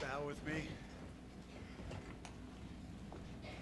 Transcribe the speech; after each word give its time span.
bow 0.00 0.26
with 0.26 0.44
me. 0.46 0.62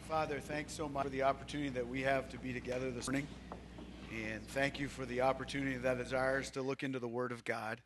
Father, 0.09 0.41
thanks 0.41 0.73
so 0.73 0.89
much 0.89 1.05
for 1.05 1.11
the 1.11 1.23
opportunity 1.23 1.71
that 1.71 1.87
we 1.87 2.03
have 2.03 2.29
to 2.31 2.39
be 2.39 2.53
together 2.53 2.91
this 2.91 3.09
morning. 3.09 3.27
And 4.13 4.47
thank 4.49 4.79
you 4.79 4.89
for 4.89 5.05
the 5.05 5.21
opportunity 5.23 5.77
that 5.77 5.99
is 5.99 6.13
ours 6.13 6.51
to 6.53 6.63
look 6.63 6.83
into 6.83 6.99
the 6.99 7.09
Word 7.09 7.33
of 7.33 7.45
God. 7.45 7.81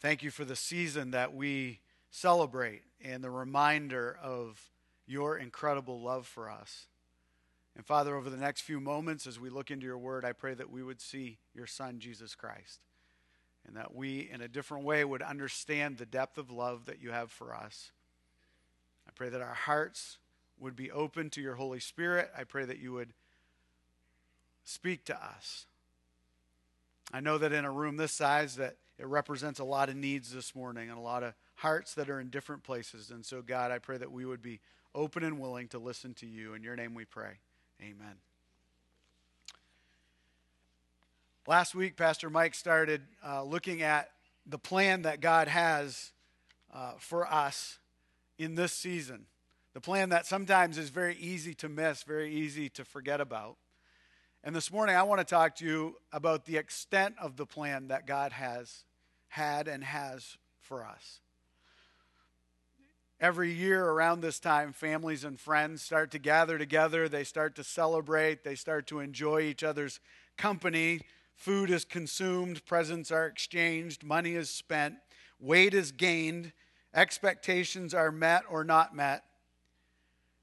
Thank 0.00 0.22
you 0.22 0.30
for 0.30 0.44
the 0.44 0.56
season 0.56 1.10
that 1.12 1.34
we 1.34 1.80
celebrate 2.10 2.82
and 3.02 3.22
the 3.22 3.30
reminder 3.30 4.16
of 4.22 4.70
your 5.06 5.36
incredible 5.36 6.00
love 6.00 6.26
for 6.26 6.50
us. 6.50 6.86
And 7.76 7.84
Father, 7.84 8.16
over 8.16 8.30
the 8.30 8.36
next 8.36 8.62
few 8.62 8.80
moments, 8.80 9.26
as 9.26 9.38
we 9.38 9.50
look 9.50 9.70
into 9.70 9.86
your 9.86 9.98
Word, 9.98 10.24
I 10.24 10.32
pray 10.32 10.54
that 10.54 10.70
we 10.70 10.82
would 10.82 11.00
see 11.00 11.38
your 11.54 11.66
Son, 11.66 11.98
Jesus 11.98 12.34
Christ 12.34 12.80
and 13.66 13.76
that 13.76 13.94
we, 13.94 14.28
in 14.30 14.40
a 14.40 14.48
different 14.48 14.84
way, 14.84 15.04
would 15.04 15.22
understand 15.22 15.98
the 15.98 16.06
depth 16.06 16.38
of 16.38 16.50
love 16.50 16.86
that 16.86 17.00
you 17.02 17.10
have 17.10 17.30
for 17.30 17.54
us. 17.54 17.92
I 19.06 19.10
pray 19.14 19.28
that 19.28 19.40
our 19.40 19.54
hearts 19.54 20.18
would 20.58 20.76
be 20.76 20.90
open 20.90 21.30
to 21.30 21.40
your 21.40 21.54
Holy 21.54 21.80
Spirit. 21.80 22.30
I 22.36 22.44
pray 22.44 22.64
that 22.64 22.78
you 22.78 22.92
would 22.92 23.12
speak 24.64 25.04
to 25.06 25.16
us. 25.16 25.66
I 27.12 27.20
know 27.20 27.38
that 27.38 27.52
in 27.52 27.64
a 27.64 27.70
room 27.70 27.96
this 27.96 28.12
size 28.12 28.56
that 28.56 28.76
it 28.98 29.06
represents 29.06 29.58
a 29.58 29.64
lot 29.64 29.88
of 29.88 29.96
needs 29.96 30.32
this 30.32 30.54
morning 30.54 30.88
and 30.88 30.98
a 30.98 31.02
lot 31.02 31.22
of 31.22 31.34
hearts 31.56 31.94
that 31.94 32.08
are 32.08 32.20
in 32.20 32.30
different 32.30 32.62
places. 32.62 33.10
And 33.10 33.24
so 33.24 33.42
God, 33.42 33.70
I 33.70 33.78
pray 33.78 33.98
that 33.98 34.10
we 34.10 34.24
would 34.24 34.42
be 34.42 34.60
open 34.94 35.24
and 35.24 35.40
willing 35.40 35.68
to 35.68 35.78
listen 35.78 36.14
to 36.14 36.26
you. 36.26 36.54
In 36.54 36.62
your 36.62 36.76
name 36.76 36.94
we 36.94 37.04
pray. 37.04 37.38
Amen. 37.82 38.16
Last 41.46 41.74
week, 41.74 41.98
Pastor 41.98 42.30
Mike 42.30 42.54
started 42.54 43.02
uh, 43.22 43.42
looking 43.42 43.82
at 43.82 44.08
the 44.46 44.56
plan 44.56 45.02
that 45.02 45.20
God 45.20 45.46
has 45.46 46.12
uh, 46.72 46.92
for 46.98 47.30
us 47.30 47.78
in 48.38 48.54
this 48.54 48.72
season. 48.72 49.26
The 49.74 49.80
plan 49.82 50.08
that 50.08 50.24
sometimes 50.24 50.78
is 50.78 50.88
very 50.88 51.16
easy 51.16 51.52
to 51.56 51.68
miss, 51.68 52.02
very 52.02 52.32
easy 52.34 52.70
to 52.70 52.84
forget 52.86 53.20
about. 53.20 53.58
And 54.42 54.56
this 54.56 54.72
morning, 54.72 54.96
I 54.96 55.02
want 55.02 55.18
to 55.18 55.24
talk 55.24 55.54
to 55.56 55.66
you 55.66 55.96
about 56.12 56.46
the 56.46 56.56
extent 56.56 57.14
of 57.20 57.36
the 57.36 57.44
plan 57.44 57.88
that 57.88 58.06
God 58.06 58.32
has 58.32 58.84
had 59.28 59.68
and 59.68 59.84
has 59.84 60.38
for 60.60 60.82
us. 60.82 61.20
Every 63.20 63.52
year 63.52 63.84
around 63.84 64.22
this 64.22 64.40
time, 64.40 64.72
families 64.72 65.24
and 65.24 65.38
friends 65.38 65.82
start 65.82 66.10
to 66.12 66.18
gather 66.18 66.56
together. 66.56 67.06
They 67.06 67.24
start 67.24 67.54
to 67.56 67.64
celebrate. 67.64 68.44
They 68.44 68.54
start 68.54 68.86
to 68.86 69.00
enjoy 69.00 69.42
each 69.42 69.62
other's 69.62 70.00
company 70.38 71.02
Food 71.36 71.70
is 71.70 71.84
consumed, 71.84 72.64
presents 72.64 73.10
are 73.10 73.26
exchanged, 73.26 74.04
money 74.04 74.34
is 74.34 74.50
spent, 74.50 74.96
weight 75.38 75.74
is 75.74 75.92
gained, 75.92 76.52
expectations 76.94 77.92
are 77.92 78.12
met 78.12 78.44
or 78.48 78.64
not 78.64 78.94
met. 78.94 79.24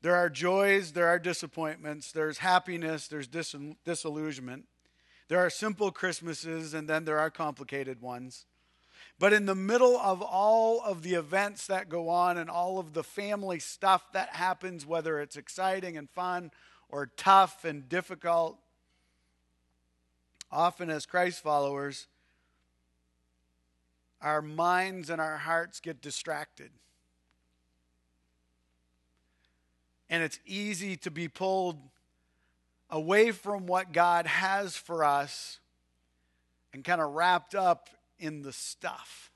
There 0.01 0.15
are 0.15 0.29
joys, 0.29 0.93
there 0.93 1.07
are 1.07 1.19
disappointments, 1.19 2.11
there's 2.11 2.39
happiness, 2.39 3.07
there's 3.07 3.27
dis- 3.27 3.55
disillusionment. 3.85 4.65
There 5.27 5.39
are 5.39 5.49
simple 5.49 5.91
Christmases, 5.91 6.73
and 6.73 6.89
then 6.89 7.05
there 7.05 7.19
are 7.19 7.29
complicated 7.29 8.01
ones. 8.01 8.45
But 9.17 9.33
in 9.33 9.45
the 9.45 9.55
middle 9.55 9.97
of 9.97 10.21
all 10.21 10.81
of 10.83 11.03
the 11.03 11.13
events 11.13 11.67
that 11.67 11.89
go 11.89 12.09
on 12.09 12.37
and 12.37 12.49
all 12.49 12.79
of 12.79 12.93
the 12.93 13.03
family 13.03 13.59
stuff 13.59 14.11
that 14.13 14.29
happens, 14.29 14.85
whether 14.85 15.19
it's 15.19 15.37
exciting 15.37 15.95
and 15.95 16.09
fun 16.09 16.51
or 16.89 17.05
tough 17.05 17.63
and 17.63 17.87
difficult, 17.87 18.57
often 20.51 20.89
as 20.89 21.05
Christ 21.05 21.41
followers, 21.41 22.07
our 24.21 24.41
minds 24.41 25.09
and 25.09 25.19
our 25.19 25.37
hearts 25.37 25.79
get 25.79 26.01
distracted. 26.01 26.69
And 30.09 30.21
it's 30.21 30.39
easy 30.45 30.97
to 30.97 31.11
be 31.11 31.27
pulled 31.27 31.77
away 32.89 33.31
from 33.31 33.65
what 33.65 33.93
God 33.93 34.27
has 34.27 34.75
for 34.75 35.03
us 35.03 35.59
and 36.73 36.83
kind 36.83 37.01
of 37.01 37.13
wrapped 37.13 37.55
up 37.55 37.89
in 38.19 38.41
the 38.41 38.51
stuff 38.51 39.31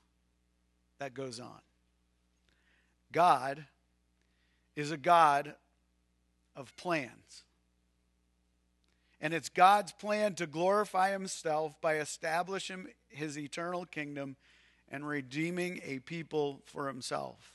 that 0.98 1.14
goes 1.14 1.40
on. 1.40 1.60
God 3.10 3.64
is 4.76 4.90
a 4.90 4.96
God 4.98 5.54
of 6.54 6.76
plans. 6.76 7.44
And 9.20 9.32
it's 9.32 9.48
God's 9.48 9.92
plan 9.92 10.34
to 10.34 10.46
glorify 10.46 11.10
himself 11.10 11.80
by 11.80 11.96
establishing 11.96 12.88
his 13.08 13.38
eternal 13.38 13.86
kingdom 13.86 14.36
and 14.90 15.06
redeeming 15.06 15.80
a 15.84 16.00
people 16.00 16.62
for 16.66 16.86
himself. 16.86 17.54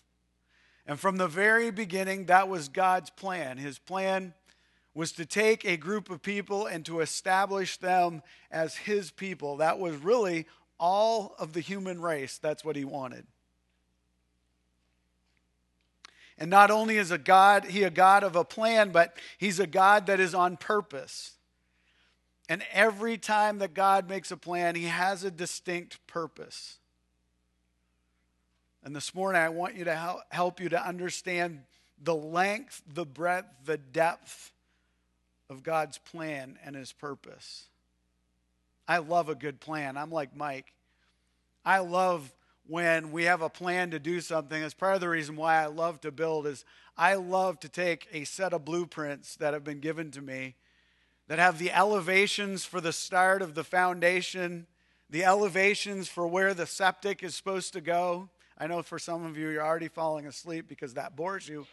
And 0.88 1.00
from 1.00 1.18
the 1.18 1.28
very 1.28 1.72
beginning, 1.72 2.26
that 2.26 2.50
was 2.50 2.68
God's 2.68 3.12
plan. 3.12 3.58
His 3.58 3.78
plan 3.78 4.34
was 4.94 5.12
to 5.14 5.26
take 5.26 5.64
a 5.64 5.78
group 5.78 6.10
of 6.10 6.22
people 6.22 6.66
and 6.66 6.86
to 6.86 7.00
establish 7.00 7.78
them 7.78 8.24
as 8.50 8.76
his 8.76 9.12
people. 9.12 9.58
That 9.58 9.80
was 9.80 9.96
really 9.98 10.48
all 10.80 11.36
of 11.38 11.54
the 11.54 11.62
human 11.62 12.02
race. 12.02 12.38
That's 12.40 12.66
what 12.66 12.76
he 12.76 12.84
wanted. 12.84 13.26
And 16.38 16.50
not 16.50 16.72
only 16.72 16.98
is 16.98 17.12
a 17.12 17.20
God, 17.20 17.66
he 17.66 17.84
a 17.84 17.92
God 17.92 18.24
of 18.24 18.36
a 18.36 18.44
plan, 18.44 18.90
but 18.90 19.16
he's 19.38 19.60
a 19.60 19.68
God 19.68 20.08
that 20.08 20.20
is 20.20 20.34
on 20.34 20.58
purpose. 20.58 21.34
And 22.52 22.66
every 22.74 23.18
time 23.18 23.60
that 23.60 23.74
God 23.74 24.10
makes 24.10 24.30
a 24.30 24.36
plan, 24.36 24.76
He 24.76 24.84
has 24.84 25.24
a 25.24 25.32
distinct 25.32 26.06
purpose. 26.06 26.80
And 28.84 28.94
this 28.94 29.16
morning, 29.16 29.42
I 29.42 29.48
want 29.48 29.78
you 29.78 29.86
to 29.86 30.18
help 30.32 30.60
you 30.60 30.68
to 30.68 30.86
understand 30.86 31.62
the 32.04 32.14
length, 32.14 32.82
the 32.94 33.06
breadth, 33.06 33.48
the 33.64 33.78
depth 33.78 34.52
of 35.50 35.64
God's 35.64 35.98
plan 35.98 36.60
and 36.62 36.76
His 36.76 36.92
purpose. 36.92 37.70
I 38.86 38.98
love 38.98 39.30
a 39.30 39.36
good 39.36 39.62
plan. 39.62 39.96
I'm 39.96 40.12
like 40.12 40.36
Mike. 40.36 40.74
I 41.64 41.80
love 41.80 42.34
when 42.68 43.14
we 43.14 43.24
have 43.24 43.42
a 43.42 43.50
plan 43.50 43.92
to 43.92 44.00
do 44.00 44.20
something. 44.20 44.62
It's 44.62 44.74
part 44.74 44.96
of 44.96 45.00
the 45.00 45.08
reason 45.08 45.38
why 45.38 45.64
I 45.64 45.68
love 45.68 46.02
to 46.02 46.12
build 46.12 46.48
is 46.48 46.66
I 46.98 47.16
love 47.16 47.62
to 47.62 47.70
take 47.70 48.10
a 48.12 48.26
set 48.26 48.52
of 48.52 48.66
blueprints 48.66 49.38
that 49.38 49.54
have 49.54 49.64
been 49.64 49.80
given 49.80 50.12
to 50.12 50.22
me 50.22 50.56
that 51.31 51.40
have 51.40 51.59
the 51.59 51.72
elevations 51.72 52.66
for 52.66 52.81
the 52.81 52.92
start 52.92 53.42
of 53.42 53.56
the 53.56 53.64
foundation, 53.64 54.68
the 55.09 55.24
elevations 55.24 56.09
for 56.09 56.28
where 56.28 56.53
the 56.53 56.66
septic 56.66 57.24
is 57.24 57.34
supposed 57.34 57.72
to 57.72 57.80
go. 57.80 58.28
I 58.58 58.68
know 58.68 58.84
for 58.84 59.00
some 59.00 59.25
of 59.25 59.38
you, 59.38 59.47
you're 59.47 59.66
already 59.66 59.88
falling 59.88 60.28
asleep 60.28 60.66
because 60.68 60.96
that 60.96 61.16
bores 61.16 61.47
you. 61.47 61.66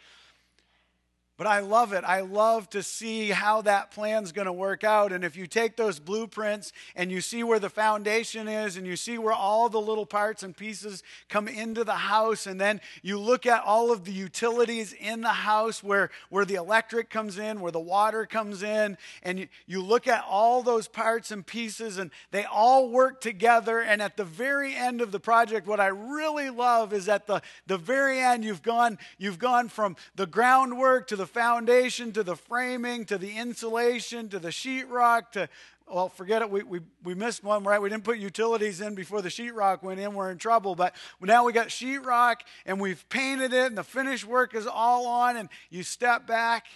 But 1.39 1.47
I 1.47 1.61
love 1.61 1.93
it. 1.93 2.03
I 2.03 2.19
love 2.19 2.69
to 2.71 2.83
see 2.83 3.29
how 3.29 3.61
that 3.61 3.91
plan's 3.91 4.33
going 4.33 4.47
to 4.47 4.51
work 4.51 4.83
out. 4.83 5.13
And 5.13 5.23
if 5.23 5.37
you 5.37 5.47
take 5.47 5.77
those 5.77 5.97
blueprints 5.97 6.73
and 6.97 7.09
you 7.09 7.21
see 7.21 7.43
where 7.45 7.59
the 7.59 7.69
foundation 7.69 8.49
is 8.49 8.75
and 8.75 8.85
you 8.85 8.97
see 8.97 9.17
where 9.17 9.33
all 9.33 9.69
the 9.69 9.79
little 9.79 10.05
parts 10.05 10.43
and 10.43 10.55
pieces 10.55 11.01
come 11.29 11.47
into 11.47 11.85
the 11.85 11.93
house, 11.93 12.45
and 12.45 12.59
then 12.59 12.81
you 13.03 13.17
look 13.17 13.45
at 13.45 13.63
all 13.63 13.89
of 13.89 14.03
the 14.03 14.11
utilities 14.11 14.91
in 14.91 15.21
the 15.21 15.29
house 15.29 15.81
where, 15.81 16.09
where 16.29 16.43
the 16.43 16.55
electric 16.55 17.09
comes 17.09 17.37
in, 17.37 17.61
where 17.61 17.71
the 17.71 17.79
water 17.79 18.25
comes 18.25 18.61
in, 18.61 18.97
and 19.23 19.47
you, 19.65 19.81
look 19.81 20.09
at 20.09 20.25
all 20.27 20.61
those 20.61 20.89
parts 20.89 21.31
and 21.31 21.47
pieces, 21.47 21.99
and 21.99 22.11
they 22.31 22.43
all 22.43 22.89
work 22.89 23.21
together. 23.21 23.79
And 23.79 24.01
at 24.01 24.17
the 24.17 24.25
very 24.25 24.75
end 24.75 24.99
of 24.99 25.13
the 25.13 25.21
project, 25.21 25.67
what 25.67 25.79
I 25.79 25.87
really 25.87 26.49
love 26.49 26.91
is 26.91 27.07
at 27.07 27.27
the, 27.27 27.41
the 27.65 27.77
very 27.77 28.19
end, 28.19 28.43
you've 28.43 28.61
gone, 28.61 28.97
you've 29.17 29.39
gone 29.39 29.69
from 29.69 29.95
the 30.17 30.27
groundwork 30.27 31.07
to 31.07 31.15
the 31.15 31.28
foundation 31.29 32.11
to 32.13 32.23
the 32.23 32.35
framing 32.35 33.05
to 33.05 33.17
the 33.17 33.37
insulation 33.37 34.29
to 34.29 34.39
the 34.39 34.49
sheetrock 34.49 35.31
to 35.31 35.49
well, 35.91 36.09
forget 36.09 36.41
it. 36.41 36.49
We, 36.49 36.63
we, 36.63 36.81
we 37.03 37.15
missed 37.15 37.43
one, 37.43 37.63
right? 37.63 37.81
We 37.81 37.89
didn't 37.89 38.03
put 38.03 38.19
utilities 38.19 38.79
in 38.79 38.95
before 38.95 39.21
the 39.21 39.29
sheetrock 39.29 39.81
went 39.81 39.99
in. 39.99 40.13
We're 40.13 40.31
in 40.31 40.37
trouble. 40.37 40.75
But 40.75 40.93
now 41.19 41.45
we 41.45 41.53
got 41.53 41.69
sheetrock 41.69 42.41
and 42.65 42.79
we've 42.79 43.07
painted 43.09 43.53
it 43.53 43.67
and 43.67 43.77
the 43.77 43.83
finished 43.83 44.25
work 44.25 44.53
is 44.53 44.67
all 44.67 45.07
on. 45.07 45.35
And 45.35 45.49
you 45.69 45.83
step 45.83 46.27
back 46.27 46.67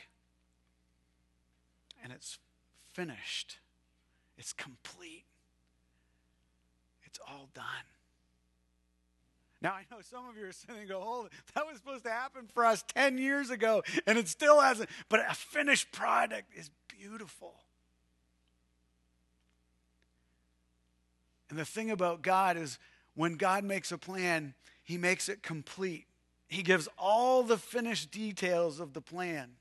and 2.04 2.12
it's 2.12 2.40
finished, 2.94 3.60
it's 4.38 4.54
complete, 4.54 5.26
it's 7.06 7.20
all 7.28 7.50
done. 7.54 7.66
Now, 9.64 9.72
I 9.72 9.86
know 9.90 10.02
some 10.02 10.28
of 10.28 10.36
you 10.38 10.46
are 10.46 10.52
sitting 10.52 10.82
and 10.82 10.90
go, 10.90 11.02
oh, 11.02 11.30
that 11.56 11.66
was 11.66 11.78
supposed 11.78 12.04
to 12.04 12.12
happen 12.12 12.50
for 12.54 12.66
us 12.66 12.84
10 12.96 13.18
years 13.18 13.50
ago, 13.50 13.82
and 14.06 14.18
it 14.18 14.28
still 14.28 14.60
hasn't. 14.60 14.90
But 15.08 15.22
a 15.22 15.34
finished 15.34 15.94
product 15.94 16.52
is 16.54 16.70
beautiful. 16.90 17.54
And 21.50 21.58
the 21.58 21.64
thing 21.64 21.92
about 21.92 22.22
God 22.22 22.58
is 22.58 22.78
when 23.16 23.36
God 23.36 23.64
makes 23.64 23.94
a 23.94 23.98
plan, 23.98 24.54
he 24.84 24.98
makes 24.98 25.30
it 25.30 25.42
complete. 25.42 26.08
He 26.50 26.62
gives 26.62 26.90
all 26.98 27.42
the 27.42 27.58
finished 27.58 28.12
details 28.12 28.82
of 28.82 28.92
the 28.92 29.02
plan. 29.02 29.52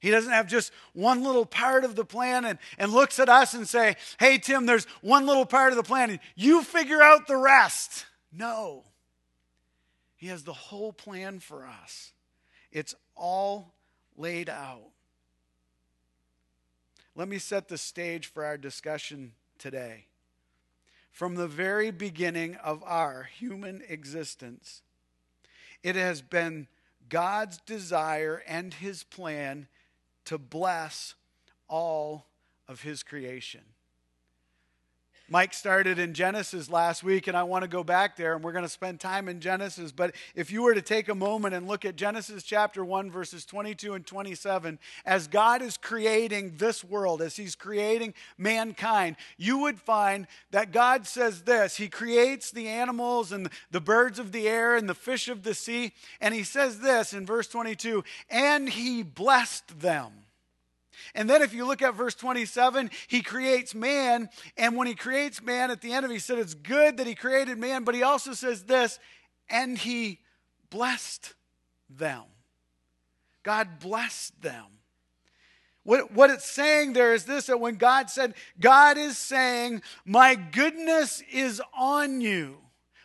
He 0.00 0.10
doesn't 0.10 0.32
have 0.32 0.46
just 0.46 0.72
one 0.94 1.22
little 1.22 1.46
part 1.46 1.84
of 1.84 1.94
the 1.94 2.04
plan 2.06 2.46
and, 2.46 2.58
and 2.78 2.90
looks 2.90 3.18
at 3.18 3.28
us 3.28 3.52
and 3.52 3.68
say, 3.68 3.96
hey, 4.18 4.38
Tim, 4.38 4.64
there's 4.64 4.86
one 5.02 5.26
little 5.26 5.46
part 5.46 5.72
of 5.72 5.76
the 5.76 5.82
plan. 5.82 6.10
And 6.10 6.20
you 6.36 6.62
figure 6.62 7.02
out 7.02 7.26
the 7.26 7.36
rest. 7.36 8.06
No. 8.32 8.84
He 10.16 10.28
has 10.28 10.44
the 10.44 10.52
whole 10.52 10.92
plan 10.92 11.40
for 11.40 11.66
us. 11.66 12.12
It's 12.72 12.94
all 13.14 13.74
laid 14.16 14.48
out. 14.48 14.90
Let 17.14 17.28
me 17.28 17.38
set 17.38 17.68
the 17.68 17.78
stage 17.78 18.26
for 18.26 18.44
our 18.44 18.58
discussion 18.58 19.32
today. 19.58 20.06
From 21.10 21.34
the 21.34 21.48
very 21.48 21.90
beginning 21.90 22.56
of 22.56 22.82
our 22.84 23.22
human 23.22 23.82
existence, 23.88 24.82
it 25.82 25.96
has 25.96 26.20
been 26.20 26.68
God's 27.08 27.58
desire 27.58 28.42
and 28.46 28.74
his 28.74 29.02
plan 29.02 29.68
to 30.26 30.36
bless 30.36 31.14
all 31.68 32.26
of 32.68 32.82
his 32.82 33.02
creation. 33.02 33.62
Mike 35.28 35.54
started 35.54 35.98
in 35.98 36.14
Genesis 36.14 36.70
last 36.70 37.02
week, 37.02 37.26
and 37.26 37.36
I 37.36 37.42
want 37.42 37.62
to 37.62 37.68
go 37.68 37.82
back 37.82 38.16
there, 38.16 38.34
and 38.34 38.44
we're 38.44 38.52
going 38.52 38.64
to 38.64 38.68
spend 38.68 39.00
time 39.00 39.28
in 39.28 39.40
Genesis. 39.40 39.90
But 39.90 40.14
if 40.36 40.52
you 40.52 40.62
were 40.62 40.74
to 40.74 40.82
take 40.82 41.08
a 41.08 41.14
moment 41.14 41.52
and 41.52 41.66
look 41.66 41.84
at 41.84 41.96
Genesis 41.96 42.44
chapter 42.44 42.84
1, 42.84 43.10
verses 43.10 43.44
22 43.44 43.94
and 43.94 44.06
27, 44.06 44.78
as 45.04 45.26
God 45.26 45.62
is 45.62 45.76
creating 45.76 46.54
this 46.58 46.84
world, 46.84 47.20
as 47.20 47.34
He's 47.34 47.56
creating 47.56 48.14
mankind, 48.38 49.16
you 49.36 49.58
would 49.58 49.80
find 49.80 50.28
that 50.52 50.70
God 50.70 51.06
says 51.06 51.42
this 51.42 51.76
He 51.76 51.88
creates 51.88 52.52
the 52.52 52.68
animals 52.68 53.32
and 53.32 53.48
the 53.72 53.80
birds 53.80 54.20
of 54.20 54.30
the 54.30 54.48
air 54.48 54.76
and 54.76 54.88
the 54.88 54.94
fish 54.94 55.28
of 55.28 55.42
the 55.42 55.54
sea, 55.54 55.92
and 56.20 56.34
He 56.34 56.44
says 56.44 56.78
this 56.78 57.12
in 57.12 57.26
verse 57.26 57.48
22 57.48 58.04
and 58.30 58.68
He 58.68 59.02
blessed 59.02 59.80
them. 59.80 60.25
And 61.14 61.28
then 61.28 61.42
if 61.42 61.54
you 61.54 61.66
look 61.66 61.82
at 61.82 61.94
verse 61.94 62.14
27, 62.14 62.90
he 63.08 63.22
creates 63.22 63.74
man. 63.74 64.28
And 64.56 64.76
when 64.76 64.86
he 64.86 64.94
creates 64.94 65.42
man, 65.42 65.70
at 65.70 65.80
the 65.80 65.92
end 65.92 66.04
of 66.04 66.10
it, 66.10 66.14
he 66.14 66.20
said 66.20 66.38
it's 66.38 66.54
good 66.54 66.96
that 66.96 67.06
he 67.06 67.14
created 67.14 67.58
man, 67.58 67.84
but 67.84 67.94
he 67.94 68.02
also 68.02 68.32
says 68.32 68.64
this, 68.64 68.98
and 69.48 69.78
he 69.78 70.20
blessed 70.70 71.34
them. 71.88 72.22
God 73.42 73.78
blessed 73.78 74.40
them. 74.42 74.64
What, 75.84 76.12
what 76.12 76.30
it's 76.30 76.50
saying 76.50 76.94
there 76.94 77.14
is 77.14 77.24
this 77.24 77.46
that 77.46 77.60
when 77.60 77.76
God 77.76 78.10
said, 78.10 78.34
God 78.58 78.98
is 78.98 79.16
saying, 79.16 79.82
My 80.04 80.34
goodness 80.34 81.22
is 81.30 81.62
on 81.78 82.20
you. 82.20 82.58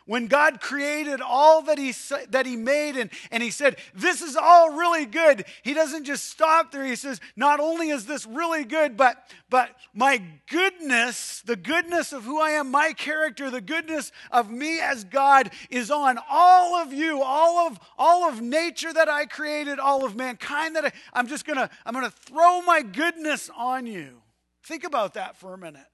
When 0.06 0.26
God 0.26 0.60
created 0.60 1.20
all 1.20 1.62
that 1.62 1.78
he, 1.78 1.94
that 2.30 2.44
he 2.44 2.56
made 2.56 2.96
and, 2.96 3.10
and 3.30 3.42
he 3.42 3.50
said, 3.50 3.76
This 3.94 4.20
is 4.20 4.36
all 4.36 4.70
really 4.70 5.06
good, 5.06 5.44
he 5.62 5.74
doesn't 5.74 6.04
just 6.04 6.24
stop 6.24 6.72
there. 6.72 6.84
He 6.84 6.96
says, 6.96 7.20
Not 7.36 7.60
only 7.60 7.90
is 7.90 8.06
this 8.06 8.26
really 8.26 8.64
good, 8.64 8.96
but, 8.96 9.30
but 9.48 9.70
my 9.94 10.22
goodness, 10.50 11.42
the 11.46 11.56
goodness 11.56 12.12
of 12.12 12.24
who 12.24 12.40
I 12.40 12.50
am, 12.50 12.70
my 12.70 12.92
character, 12.92 13.50
the 13.50 13.60
goodness 13.60 14.10
of 14.30 14.50
me 14.50 14.80
as 14.80 15.04
God 15.04 15.50
is 15.70 15.90
on 15.90 16.18
all 16.28 16.74
of 16.74 16.92
you, 16.92 17.22
all 17.22 17.68
of, 17.68 17.78
all 17.96 18.28
of 18.28 18.40
nature 18.40 18.92
that 18.92 19.08
I 19.08 19.26
created, 19.26 19.78
all 19.78 20.04
of 20.04 20.16
mankind 20.16 20.74
that 20.76 20.86
I, 20.86 20.92
I'm 21.12 21.28
just 21.28 21.46
going 21.46 21.58
to, 21.58 21.70
I'm 21.86 21.94
going 21.94 22.04
to 22.04 22.10
throw 22.10 22.60
my 22.62 22.82
goodness 22.82 23.50
on 23.56 23.86
you. 23.86 24.22
Think 24.64 24.84
about 24.84 25.14
that 25.14 25.36
for 25.36 25.54
a 25.54 25.58
minute. 25.58 25.86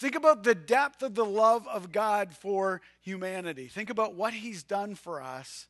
Think 0.00 0.14
about 0.14 0.44
the 0.44 0.54
depth 0.54 1.02
of 1.02 1.14
the 1.14 1.26
love 1.26 1.68
of 1.68 1.92
God 1.92 2.32
for 2.32 2.80
humanity. 3.02 3.68
Think 3.68 3.90
about 3.90 4.14
what 4.14 4.32
He's 4.32 4.62
done 4.62 4.94
for 4.94 5.20
us. 5.20 5.66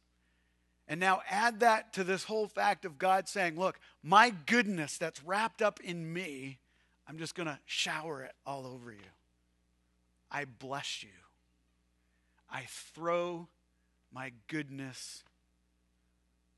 And 0.86 1.00
now 1.00 1.22
add 1.28 1.60
that 1.60 1.92
to 1.94 2.04
this 2.04 2.22
whole 2.22 2.46
fact 2.46 2.84
of 2.84 2.96
God 2.96 3.28
saying, 3.28 3.58
Look, 3.58 3.80
my 4.04 4.32
goodness 4.46 4.98
that's 4.98 5.20
wrapped 5.24 5.62
up 5.62 5.80
in 5.80 6.12
me, 6.12 6.58
I'm 7.08 7.18
just 7.18 7.34
going 7.34 7.48
to 7.48 7.58
shower 7.66 8.22
it 8.22 8.32
all 8.46 8.68
over 8.68 8.92
you. 8.92 8.98
I 10.30 10.44
bless 10.44 11.02
you. 11.02 11.08
I 12.48 12.66
throw 12.68 13.48
my 14.12 14.30
goodness 14.46 15.24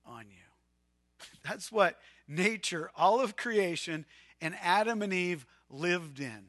on 0.05 0.27
you. 0.29 1.27
That's 1.49 1.73
what 1.73 1.99
nature, 2.29 2.91
all 2.97 3.21
of 3.21 3.37
creation, 3.37 4.05
and 4.43 4.55
Adam 4.63 5.01
and 5.01 5.13
Eve 5.13 5.47
lived 5.71 6.21
in 6.21 6.45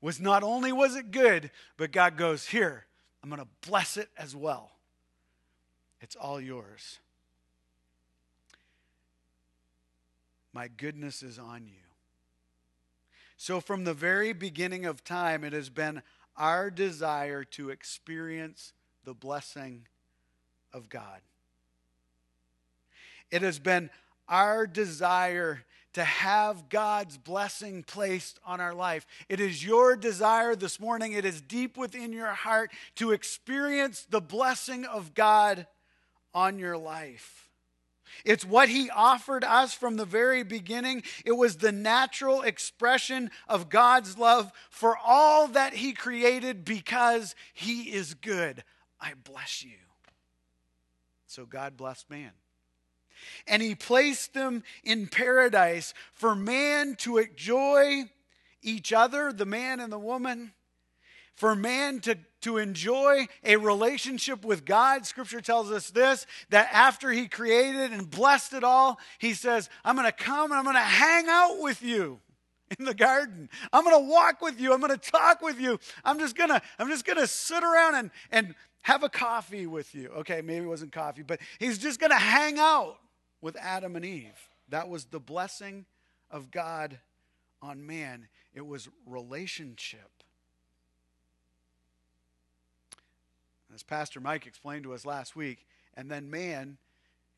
was 0.00 0.20
not 0.20 0.42
only 0.42 0.72
was 0.72 0.96
it 0.96 1.10
good, 1.10 1.50
but 1.76 1.92
God 1.92 2.16
goes, 2.16 2.46
Here, 2.46 2.86
I'm 3.22 3.30
going 3.30 3.42
to 3.42 3.68
bless 3.68 3.96
it 3.96 4.08
as 4.16 4.34
well. 4.34 4.72
It's 6.00 6.16
all 6.16 6.40
yours. 6.40 6.98
My 10.52 10.68
goodness 10.68 11.22
is 11.22 11.38
on 11.38 11.66
you. 11.66 11.82
So, 13.36 13.60
from 13.60 13.84
the 13.84 13.94
very 13.94 14.32
beginning 14.32 14.86
of 14.86 15.04
time, 15.04 15.44
it 15.44 15.52
has 15.52 15.70
been 15.70 16.02
our 16.36 16.70
desire 16.70 17.44
to 17.44 17.70
experience 17.70 18.72
the 19.04 19.14
blessing 19.14 19.86
of 20.72 20.88
God. 20.88 21.20
It 23.30 23.42
has 23.42 23.58
been 23.58 23.90
our 24.28 24.66
desire 24.66 25.64
to 25.98 26.04
have 26.04 26.68
God's 26.68 27.18
blessing 27.18 27.82
placed 27.82 28.38
on 28.46 28.60
our 28.60 28.72
life. 28.72 29.04
It 29.28 29.40
is 29.40 29.64
your 29.64 29.96
desire 29.96 30.54
this 30.54 30.78
morning, 30.78 31.12
it 31.12 31.24
is 31.24 31.40
deep 31.40 31.76
within 31.76 32.12
your 32.12 32.28
heart 32.28 32.70
to 32.96 33.10
experience 33.10 34.06
the 34.08 34.20
blessing 34.20 34.84
of 34.84 35.12
God 35.12 35.66
on 36.32 36.60
your 36.60 36.78
life. 36.78 37.48
It's 38.24 38.44
what 38.44 38.68
he 38.68 38.88
offered 38.90 39.42
us 39.42 39.74
from 39.74 39.96
the 39.96 40.04
very 40.04 40.44
beginning. 40.44 41.02
It 41.24 41.32
was 41.32 41.56
the 41.56 41.72
natural 41.72 42.42
expression 42.42 43.32
of 43.48 43.68
God's 43.68 44.16
love 44.16 44.52
for 44.70 44.96
all 44.96 45.48
that 45.48 45.74
he 45.74 45.92
created 45.92 46.64
because 46.64 47.34
he 47.52 47.92
is 47.92 48.14
good. 48.14 48.62
I 49.00 49.14
bless 49.24 49.64
you. 49.64 49.78
So 51.26 51.44
God 51.44 51.76
blessed 51.76 52.08
man 52.08 52.30
and 53.46 53.62
he 53.62 53.74
placed 53.74 54.34
them 54.34 54.62
in 54.84 55.06
paradise 55.06 55.94
for 56.12 56.34
man 56.34 56.96
to 56.96 57.18
enjoy 57.18 58.04
each 58.62 58.92
other, 58.92 59.32
the 59.32 59.46
man 59.46 59.80
and 59.80 59.92
the 59.92 59.98
woman, 59.98 60.52
for 61.34 61.54
man 61.54 62.00
to, 62.00 62.18
to 62.40 62.58
enjoy 62.58 63.28
a 63.44 63.56
relationship 63.56 64.44
with 64.44 64.64
God. 64.64 65.06
Scripture 65.06 65.40
tells 65.40 65.70
us 65.70 65.90
this 65.90 66.26
that 66.50 66.68
after 66.72 67.12
he 67.12 67.28
created 67.28 67.92
and 67.92 68.10
blessed 68.10 68.54
it 68.54 68.64
all, 68.64 68.98
he 69.18 69.34
says, 69.34 69.70
I'm 69.84 69.94
going 69.94 70.06
to 70.06 70.12
come 70.12 70.50
and 70.50 70.58
I'm 70.58 70.64
going 70.64 70.74
to 70.74 70.80
hang 70.80 71.26
out 71.28 71.60
with 71.60 71.82
you 71.82 72.20
in 72.78 72.84
the 72.84 72.94
garden. 72.94 73.48
I'm 73.72 73.84
going 73.84 74.04
to 74.04 74.10
walk 74.10 74.42
with 74.42 74.60
you. 74.60 74.72
I'm 74.72 74.80
going 74.80 74.98
to 74.98 75.10
talk 75.10 75.40
with 75.40 75.60
you. 75.60 75.78
I'm 76.04 76.18
just 76.18 76.36
going 76.36 76.50
to 76.50 76.60
I'm 76.78 76.88
just 76.88 77.04
going 77.04 77.18
to 77.18 77.26
sit 77.26 77.62
around 77.62 77.94
and 77.94 78.10
and 78.30 78.54
have 78.82 79.02
a 79.02 79.08
coffee 79.08 79.66
with 79.66 79.94
you. 79.94 80.08
Okay, 80.18 80.42
maybe 80.42 80.64
it 80.64 80.68
wasn't 80.68 80.92
coffee, 80.92 81.22
but 81.22 81.40
he's 81.58 81.78
just 81.78 82.00
going 82.00 82.10
to 82.10 82.16
hang 82.16 82.58
out 82.58 82.98
with 83.40 83.56
Adam 83.56 83.96
and 83.96 84.04
Eve. 84.04 84.48
That 84.68 84.88
was 84.88 85.06
the 85.06 85.20
blessing 85.20 85.86
of 86.30 86.50
God 86.50 86.98
on 87.60 87.86
man, 87.86 88.28
it 88.54 88.64
was 88.64 88.88
relationship. 89.06 90.10
As 93.74 93.82
Pastor 93.82 94.20
Mike 94.20 94.46
explained 94.46 94.84
to 94.84 94.94
us 94.94 95.04
last 95.04 95.34
week, 95.34 95.66
and 95.94 96.10
then 96.10 96.30
man 96.30 96.78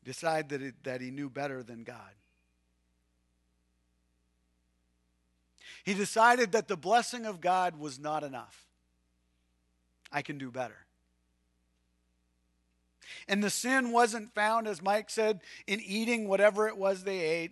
decided 0.03 0.49
that, 0.49 0.61
it, 0.61 0.75
that 0.83 1.01
he 1.01 1.11
knew 1.11 1.29
better 1.29 1.63
than 1.63 1.83
God. 1.83 1.97
He 5.83 5.93
decided 5.93 6.51
that 6.51 6.67
the 6.67 6.77
blessing 6.77 7.25
of 7.25 7.41
God 7.41 7.79
was 7.79 7.99
not 7.99 8.23
enough. 8.23 8.67
I 10.11 10.21
can 10.21 10.37
do 10.37 10.51
better. 10.51 10.85
And 13.27 13.43
the 13.43 13.49
sin 13.49 13.91
wasn't 13.91 14.33
found, 14.33 14.67
as 14.67 14.81
Mike 14.81 15.09
said, 15.09 15.41
in 15.67 15.79
eating 15.79 16.27
whatever 16.27 16.67
it 16.67 16.77
was 16.77 17.03
they 17.03 17.19
ate. 17.19 17.51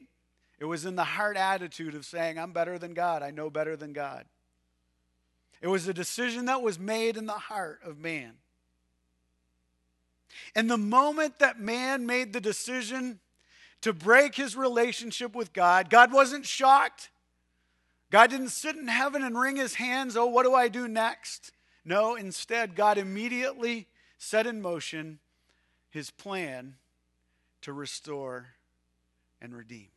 It 0.59 0.65
was 0.65 0.85
in 0.85 0.95
the 0.95 1.03
heart 1.03 1.37
attitude 1.37 1.95
of 1.95 2.05
saying, 2.05 2.37
I'm 2.37 2.51
better 2.51 2.77
than 2.77 2.93
God. 2.93 3.23
I 3.23 3.31
know 3.31 3.49
better 3.49 3.75
than 3.77 3.93
God. 3.93 4.25
It 5.61 5.67
was 5.67 5.87
a 5.87 5.93
decision 5.93 6.45
that 6.45 6.61
was 6.61 6.79
made 6.79 7.17
in 7.17 7.25
the 7.25 7.33
heart 7.33 7.79
of 7.83 7.97
man. 7.97 8.33
And 10.55 10.69
the 10.69 10.77
moment 10.77 11.39
that 11.39 11.59
man 11.59 12.05
made 12.05 12.33
the 12.33 12.41
decision 12.41 13.19
to 13.81 13.93
break 13.93 14.35
his 14.35 14.55
relationship 14.55 15.35
with 15.35 15.53
God, 15.53 15.89
God 15.89 16.11
wasn't 16.11 16.45
shocked. 16.45 17.09
God 18.11 18.29
didn't 18.29 18.49
sit 18.49 18.75
in 18.75 18.87
heaven 18.87 19.23
and 19.23 19.39
wring 19.39 19.55
his 19.55 19.75
hands, 19.75 20.17
oh, 20.17 20.25
what 20.25 20.43
do 20.43 20.53
I 20.53 20.67
do 20.67 20.87
next? 20.87 21.51
No, 21.85 22.15
instead, 22.15 22.75
God 22.75 22.97
immediately 22.97 23.87
set 24.17 24.47
in 24.47 24.61
motion 24.61 25.19
his 25.89 26.11
plan 26.11 26.75
to 27.61 27.73
restore 27.73 28.47
and 29.41 29.55
redeem. 29.55 29.89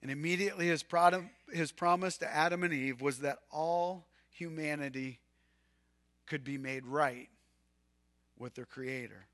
And 0.00 0.10
immediately 0.10 0.66
his, 0.66 0.82
product, 0.82 1.26
his 1.52 1.70
promise 1.70 2.18
to 2.18 2.34
Adam 2.34 2.64
and 2.64 2.72
Eve 2.72 3.00
was 3.00 3.18
that 3.18 3.38
all 3.50 4.06
humanity 4.30 5.20
could 6.26 6.42
be 6.42 6.58
made 6.58 6.86
right 6.86 7.28
with 8.38 8.54
their 8.54 8.64
Creator. 8.64 9.26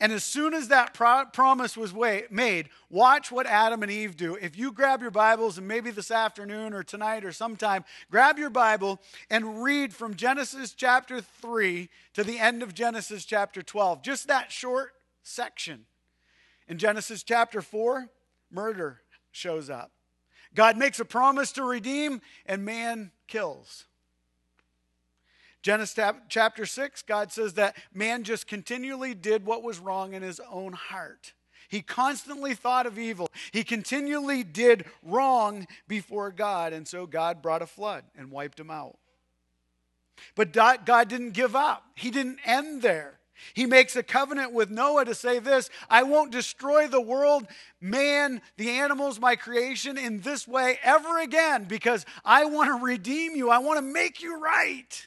And 0.00 0.12
as 0.12 0.24
soon 0.24 0.54
as 0.54 0.68
that 0.68 0.94
pro- 0.94 1.26
promise 1.26 1.76
was 1.76 1.94
made, 2.30 2.68
watch 2.90 3.30
what 3.30 3.46
Adam 3.46 3.82
and 3.82 3.92
Eve 3.92 4.16
do. 4.16 4.36
If 4.36 4.56
you 4.58 4.72
grab 4.72 5.00
your 5.00 5.10
Bibles 5.10 5.58
and 5.58 5.68
maybe 5.68 5.90
this 5.90 6.10
afternoon 6.10 6.74
or 6.74 6.82
tonight 6.82 7.24
or 7.24 7.32
sometime, 7.32 7.84
grab 8.10 8.38
your 8.38 8.50
Bible 8.50 9.00
and 9.30 9.62
read 9.62 9.94
from 9.94 10.14
Genesis 10.14 10.72
chapter 10.72 11.20
3 11.20 11.88
to 12.14 12.24
the 12.24 12.38
end 12.38 12.62
of 12.62 12.74
Genesis 12.74 13.24
chapter 13.24 13.62
12. 13.62 14.02
Just 14.02 14.28
that 14.28 14.50
short 14.50 14.92
section. 15.22 15.86
In 16.68 16.78
Genesis 16.78 17.22
chapter 17.22 17.62
4, 17.62 18.08
murder 18.50 19.00
shows 19.30 19.70
up. 19.70 19.92
God 20.54 20.76
makes 20.76 21.00
a 21.00 21.04
promise 21.04 21.52
to 21.52 21.64
redeem, 21.64 22.20
and 22.44 22.64
man 22.64 23.10
kills. 23.26 23.86
Genesis 25.62 26.14
chapter 26.28 26.66
6, 26.66 27.02
God 27.02 27.32
says 27.32 27.54
that 27.54 27.76
man 27.94 28.24
just 28.24 28.46
continually 28.46 29.14
did 29.14 29.46
what 29.46 29.62
was 29.62 29.78
wrong 29.78 30.12
in 30.12 30.22
his 30.22 30.40
own 30.50 30.72
heart. 30.72 31.34
He 31.68 31.80
constantly 31.80 32.54
thought 32.54 32.84
of 32.84 32.98
evil. 32.98 33.30
He 33.52 33.64
continually 33.64 34.42
did 34.42 34.84
wrong 35.02 35.66
before 35.88 36.30
God. 36.30 36.74
And 36.74 36.86
so 36.86 37.06
God 37.06 37.40
brought 37.40 37.62
a 37.62 37.66
flood 37.66 38.04
and 38.14 38.30
wiped 38.30 38.60
him 38.60 38.70
out. 38.70 38.98
But 40.34 40.52
God 40.52 41.08
didn't 41.08 41.30
give 41.30 41.56
up, 41.56 41.84
He 41.94 42.10
didn't 42.10 42.40
end 42.44 42.82
there. 42.82 43.18
He 43.54 43.66
makes 43.66 43.96
a 43.96 44.04
covenant 44.04 44.52
with 44.52 44.70
Noah 44.70 45.04
to 45.04 45.14
say 45.14 45.38
this 45.38 45.68
I 45.90 46.02
won't 46.04 46.30
destroy 46.30 46.86
the 46.86 47.00
world, 47.00 47.46
man, 47.80 48.40
the 48.56 48.70
animals, 48.70 49.18
my 49.18 49.36
creation, 49.36 49.98
in 49.98 50.20
this 50.20 50.46
way 50.46 50.78
ever 50.82 51.18
again 51.20 51.64
because 51.64 52.06
I 52.24 52.44
want 52.44 52.68
to 52.68 52.84
redeem 52.84 53.34
you. 53.34 53.50
I 53.50 53.58
want 53.58 53.78
to 53.78 53.82
make 53.82 54.22
you 54.22 54.40
right. 54.40 55.06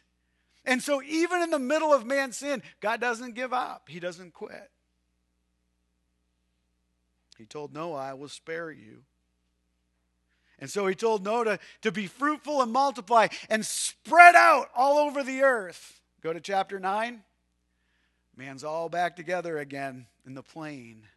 And 0.65 0.81
so, 0.81 1.01
even 1.03 1.41
in 1.41 1.51
the 1.51 1.60
middle 1.60 1.93
of 1.93 2.05
man's 2.05 2.38
sin, 2.38 2.63
God 2.81 3.00
doesn't 3.00 3.36
give 3.36 3.53
up, 3.53 3.88
He 3.89 4.00
doesn't 4.00 4.34
quit. 4.34 4.72
He 7.38 7.45
told 7.45 7.74
Noah, 7.74 7.98
I 7.98 8.13
will 8.13 8.29
spare 8.29 8.72
you. 8.72 9.03
And 10.60 10.69
so 10.69 10.88
he 10.88 10.95
told 10.95 11.24
Noah 11.24 11.45
to, 11.45 11.60
to 11.81 11.91
be 11.91 12.07
fruitful 12.07 12.62
and 12.62 12.72
multiply 12.72 13.27
and 13.50 13.65
spread 13.65 14.36
out 14.36 14.69
all 14.75 14.98
over 14.98 15.22
the 15.24 15.41
earth. 15.41 16.00
Go 16.22 16.31
to 16.31 16.39
chapter 16.39 16.79
9. 16.79 17.24
Man's 18.38 18.63
all 18.63 18.89
back 18.89 19.15
together 19.15 19.57
again 19.57 20.07
in 20.25 20.34
the 20.34 20.43
plain, 20.43 21.07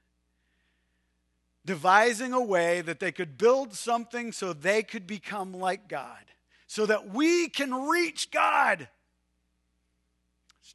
devising 1.65 2.33
a 2.33 2.43
way 2.43 2.81
that 2.81 3.01
they 3.01 3.11
could 3.11 3.39
build 3.39 3.75
something 3.75 4.31
so 4.33 4.53
they 4.53 4.83
could 4.83 5.07
become 5.07 5.53
like 5.53 5.89
God, 5.89 6.25
so 6.67 6.87
that 6.87 7.09
we 7.09 7.49
can 7.49 7.73
reach 7.89 8.31
God. 8.31 8.89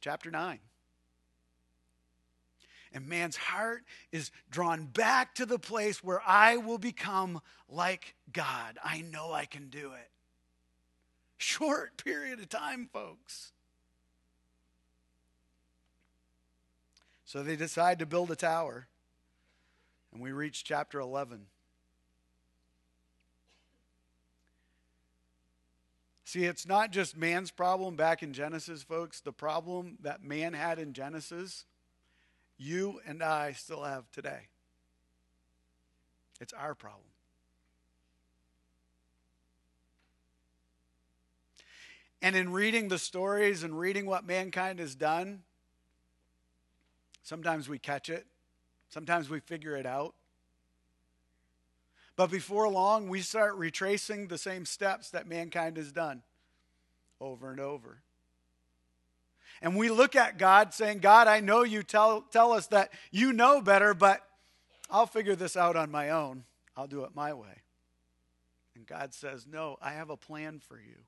Chapter 0.04 0.30
9. 0.30 0.58
And 2.92 3.08
man's 3.08 3.36
heart 3.36 3.84
is 4.12 4.30
drawn 4.50 4.84
back 4.84 5.34
to 5.36 5.46
the 5.46 5.58
place 5.58 6.04
where 6.04 6.20
I 6.26 6.58
will 6.58 6.76
become 6.76 7.40
like 7.70 8.14
God. 8.30 8.76
I 8.84 9.00
know 9.00 9.32
I 9.32 9.46
can 9.46 9.70
do 9.70 9.92
it. 9.92 10.10
Short 11.38 11.96
period 12.04 12.38
of 12.38 12.50
time, 12.50 12.90
folks. 12.92 13.52
So 17.24 17.42
they 17.42 17.56
decide 17.56 17.98
to 18.00 18.04
build 18.04 18.30
a 18.30 18.36
tower. 18.36 18.88
And 20.12 20.20
we 20.20 20.32
reach 20.32 20.64
chapter 20.64 21.00
11. 21.00 21.46
See, 26.34 26.46
it's 26.46 26.66
not 26.66 26.90
just 26.90 27.16
man's 27.16 27.52
problem 27.52 27.94
back 27.94 28.20
in 28.20 28.32
Genesis, 28.32 28.82
folks. 28.82 29.20
The 29.20 29.30
problem 29.30 29.98
that 30.02 30.24
man 30.24 30.52
had 30.52 30.80
in 30.80 30.92
Genesis, 30.92 31.64
you 32.58 33.00
and 33.06 33.22
I 33.22 33.52
still 33.52 33.84
have 33.84 34.10
today. 34.10 34.48
It's 36.40 36.52
our 36.52 36.74
problem. 36.74 37.06
And 42.20 42.34
in 42.34 42.50
reading 42.50 42.88
the 42.88 42.98
stories 42.98 43.62
and 43.62 43.78
reading 43.78 44.04
what 44.04 44.26
mankind 44.26 44.80
has 44.80 44.96
done, 44.96 45.44
sometimes 47.22 47.68
we 47.68 47.78
catch 47.78 48.08
it, 48.08 48.26
sometimes 48.88 49.30
we 49.30 49.38
figure 49.38 49.76
it 49.76 49.86
out. 49.86 50.16
But 52.16 52.30
before 52.30 52.68
long, 52.68 53.08
we 53.08 53.20
start 53.20 53.56
retracing 53.56 54.28
the 54.28 54.38
same 54.38 54.64
steps 54.64 55.10
that 55.10 55.26
mankind 55.26 55.76
has 55.76 55.90
done 55.90 56.22
over 57.20 57.50
and 57.50 57.60
over. 57.60 58.02
And 59.60 59.76
we 59.76 59.88
look 59.88 60.14
at 60.14 60.38
God 60.38 60.74
saying, 60.74 60.98
God, 60.98 61.26
I 61.26 61.40
know 61.40 61.62
you 61.62 61.82
tell, 61.82 62.22
tell 62.22 62.52
us 62.52 62.66
that 62.68 62.92
you 63.10 63.32
know 63.32 63.60
better, 63.60 63.94
but 63.94 64.20
I'll 64.90 65.06
figure 65.06 65.34
this 65.34 65.56
out 65.56 65.76
on 65.76 65.90
my 65.90 66.10
own. 66.10 66.44
I'll 66.76 66.86
do 66.86 67.04
it 67.04 67.14
my 67.14 67.32
way. 67.32 67.62
And 68.76 68.86
God 68.86 69.14
says, 69.14 69.46
No, 69.46 69.78
I 69.80 69.92
have 69.92 70.10
a 70.10 70.16
plan 70.16 70.60
for 70.60 70.76
you. 70.76 70.98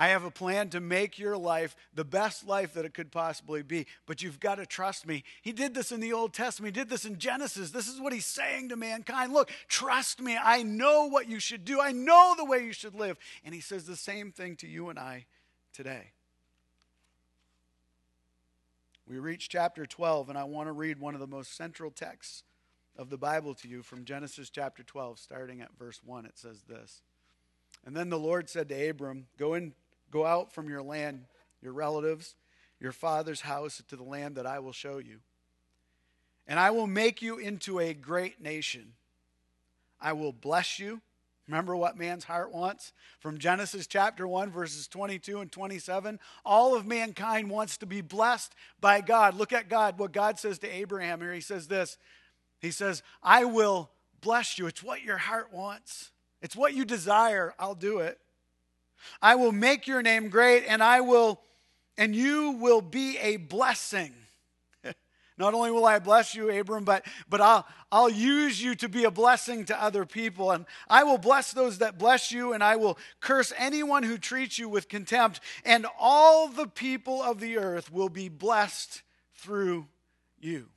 I 0.00 0.08
have 0.08 0.22
a 0.22 0.30
plan 0.30 0.68
to 0.70 0.80
make 0.80 1.18
your 1.18 1.36
life 1.36 1.74
the 1.92 2.04
best 2.04 2.46
life 2.46 2.74
that 2.74 2.84
it 2.84 2.94
could 2.94 3.10
possibly 3.10 3.62
be, 3.62 3.86
but 4.06 4.22
you've 4.22 4.38
got 4.38 4.54
to 4.54 4.64
trust 4.64 5.08
me. 5.08 5.24
He 5.42 5.52
did 5.52 5.74
this 5.74 5.90
in 5.90 5.98
the 5.98 6.12
Old 6.12 6.32
Testament, 6.32 6.76
he 6.76 6.80
did 6.80 6.88
this 6.88 7.04
in 7.04 7.18
Genesis. 7.18 7.72
This 7.72 7.88
is 7.88 8.00
what 8.00 8.12
he's 8.12 8.24
saying 8.24 8.68
to 8.68 8.76
mankind 8.76 9.32
Look, 9.32 9.50
trust 9.66 10.20
me. 10.20 10.38
I 10.40 10.62
know 10.62 11.06
what 11.06 11.28
you 11.28 11.40
should 11.40 11.64
do, 11.64 11.80
I 11.80 11.90
know 11.90 12.34
the 12.36 12.44
way 12.44 12.64
you 12.64 12.72
should 12.72 12.94
live. 12.94 13.18
And 13.44 13.52
he 13.52 13.60
says 13.60 13.84
the 13.84 13.96
same 13.96 14.30
thing 14.30 14.54
to 14.56 14.68
you 14.68 14.88
and 14.88 15.00
I 15.00 15.26
today. 15.72 16.12
We 19.08 19.18
reach 19.18 19.48
chapter 19.48 19.84
12, 19.84 20.28
and 20.28 20.38
I 20.38 20.44
want 20.44 20.68
to 20.68 20.72
read 20.72 21.00
one 21.00 21.14
of 21.14 21.20
the 21.20 21.26
most 21.26 21.56
central 21.56 21.90
texts 21.90 22.44
of 22.96 23.10
the 23.10 23.16
Bible 23.16 23.54
to 23.54 23.66
you 23.66 23.82
from 23.82 24.04
Genesis 24.04 24.50
chapter 24.50 24.82
12, 24.82 25.18
starting 25.18 25.60
at 25.60 25.76
verse 25.76 26.00
1. 26.04 26.26
It 26.26 26.36
says 26.38 26.62
this 26.68 27.02
And 27.84 27.96
then 27.96 28.10
the 28.10 28.18
Lord 28.18 28.48
said 28.48 28.68
to 28.68 28.88
Abram, 28.88 29.26
Go 29.38 29.54
in 29.54 29.72
Go 30.10 30.24
out 30.24 30.52
from 30.52 30.68
your 30.68 30.82
land, 30.82 31.24
your 31.62 31.72
relatives, 31.72 32.34
your 32.80 32.92
father's 32.92 33.42
house, 33.42 33.82
to 33.88 33.96
the 33.96 34.02
land 34.02 34.36
that 34.36 34.46
I 34.46 34.58
will 34.58 34.72
show 34.72 34.98
you. 34.98 35.18
And 36.46 36.58
I 36.58 36.70
will 36.70 36.86
make 36.86 37.20
you 37.20 37.38
into 37.38 37.78
a 37.78 37.92
great 37.92 38.40
nation. 38.40 38.94
I 40.00 40.12
will 40.12 40.32
bless 40.32 40.78
you. 40.78 41.02
Remember 41.46 41.74
what 41.74 41.96
man's 41.96 42.24
heart 42.24 42.52
wants? 42.52 42.92
From 43.20 43.38
Genesis 43.38 43.86
chapter 43.86 44.28
1, 44.28 44.50
verses 44.50 44.86
22 44.86 45.40
and 45.40 45.50
27. 45.50 46.20
All 46.44 46.76
of 46.76 46.86
mankind 46.86 47.50
wants 47.50 47.78
to 47.78 47.86
be 47.86 48.02
blessed 48.02 48.54
by 48.80 49.00
God. 49.00 49.34
Look 49.34 49.52
at 49.54 49.70
God, 49.70 49.98
what 49.98 50.12
God 50.12 50.38
says 50.38 50.58
to 50.60 50.68
Abraham 50.68 51.20
here. 51.20 51.32
He 51.32 51.40
says 51.40 51.66
this 51.66 51.96
He 52.60 52.70
says, 52.70 53.02
I 53.22 53.44
will 53.46 53.90
bless 54.20 54.58
you. 54.58 54.66
It's 54.66 54.82
what 54.82 55.02
your 55.02 55.16
heart 55.16 55.52
wants, 55.52 56.12
it's 56.42 56.56
what 56.56 56.74
you 56.74 56.84
desire. 56.84 57.54
I'll 57.58 57.74
do 57.74 57.98
it. 57.98 58.18
I 59.20 59.34
will 59.34 59.52
make 59.52 59.86
your 59.86 60.02
name 60.02 60.28
great, 60.28 60.64
and 60.66 60.82
I 60.82 61.00
will, 61.00 61.40
and 61.96 62.14
you 62.14 62.52
will 62.52 62.80
be 62.80 63.18
a 63.18 63.36
blessing. 63.36 64.12
Not 65.38 65.54
only 65.54 65.70
will 65.70 65.86
I 65.86 65.98
bless 65.98 66.34
you, 66.34 66.50
Abram, 66.50 66.84
but, 66.84 67.06
but 67.28 67.40
I'll, 67.40 67.66
I'll 67.90 68.10
use 68.10 68.62
you 68.62 68.74
to 68.76 68.88
be 68.88 69.04
a 69.04 69.10
blessing 69.10 69.64
to 69.66 69.82
other 69.82 70.04
people. 70.04 70.50
And 70.50 70.66
I 70.88 71.04
will 71.04 71.18
bless 71.18 71.52
those 71.52 71.78
that 71.78 71.98
bless 71.98 72.32
you, 72.32 72.52
and 72.52 72.62
I 72.62 72.76
will 72.76 72.98
curse 73.20 73.52
anyone 73.56 74.02
who 74.02 74.18
treats 74.18 74.58
you 74.58 74.68
with 74.68 74.88
contempt. 74.88 75.40
And 75.64 75.86
all 75.98 76.48
the 76.48 76.66
people 76.66 77.22
of 77.22 77.40
the 77.40 77.58
earth 77.58 77.92
will 77.92 78.08
be 78.08 78.28
blessed 78.28 79.02
through 79.34 79.86
you. 80.40 80.68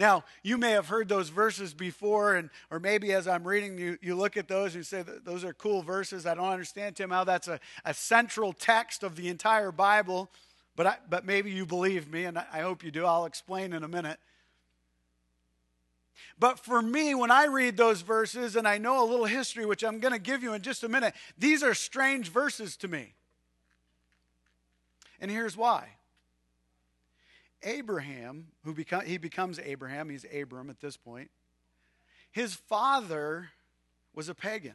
Now, 0.00 0.24
you 0.42 0.56
may 0.56 0.70
have 0.70 0.86
heard 0.86 1.10
those 1.10 1.28
verses 1.28 1.74
before, 1.74 2.34
and 2.36 2.48
or 2.70 2.80
maybe 2.80 3.12
as 3.12 3.28
I'm 3.28 3.46
reading, 3.46 3.76
you, 3.76 3.98
you 4.00 4.14
look 4.14 4.38
at 4.38 4.48
those 4.48 4.74
and 4.74 4.76
you 4.76 4.82
say, 4.82 5.04
Those 5.24 5.44
are 5.44 5.52
cool 5.52 5.82
verses. 5.82 6.24
I 6.24 6.34
don't 6.34 6.48
understand, 6.48 6.96
Tim, 6.96 7.10
how 7.10 7.24
that's 7.24 7.48
a, 7.48 7.60
a 7.84 7.92
central 7.92 8.54
text 8.54 9.02
of 9.02 9.14
the 9.14 9.28
entire 9.28 9.70
Bible, 9.70 10.30
but, 10.74 10.86
I, 10.86 10.96
but 11.10 11.26
maybe 11.26 11.50
you 11.50 11.66
believe 11.66 12.10
me, 12.10 12.24
and 12.24 12.38
I 12.38 12.60
hope 12.60 12.82
you 12.82 12.90
do. 12.90 13.04
I'll 13.04 13.26
explain 13.26 13.74
in 13.74 13.84
a 13.84 13.88
minute. 13.88 14.18
But 16.38 16.58
for 16.58 16.80
me, 16.80 17.14
when 17.14 17.30
I 17.30 17.44
read 17.44 17.76
those 17.76 18.00
verses 18.00 18.56
and 18.56 18.66
I 18.66 18.78
know 18.78 19.04
a 19.04 19.06
little 19.06 19.26
history, 19.26 19.66
which 19.66 19.84
I'm 19.84 20.00
going 20.00 20.14
to 20.14 20.18
give 20.18 20.42
you 20.42 20.54
in 20.54 20.62
just 20.62 20.82
a 20.82 20.88
minute, 20.88 21.12
these 21.36 21.62
are 21.62 21.74
strange 21.74 22.30
verses 22.30 22.78
to 22.78 22.88
me. 22.88 23.12
And 25.20 25.30
here's 25.30 25.58
why. 25.58 25.88
Abraham, 27.62 28.48
who 28.64 28.74
become, 28.74 29.04
he 29.04 29.18
becomes 29.18 29.58
Abraham, 29.58 30.08
he's 30.08 30.24
Abram 30.34 30.70
at 30.70 30.80
this 30.80 30.96
point. 30.96 31.30
His 32.30 32.54
father 32.54 33.50
was 34.14 34.28
a 34.28 34.34
pagan. 34.34 34.74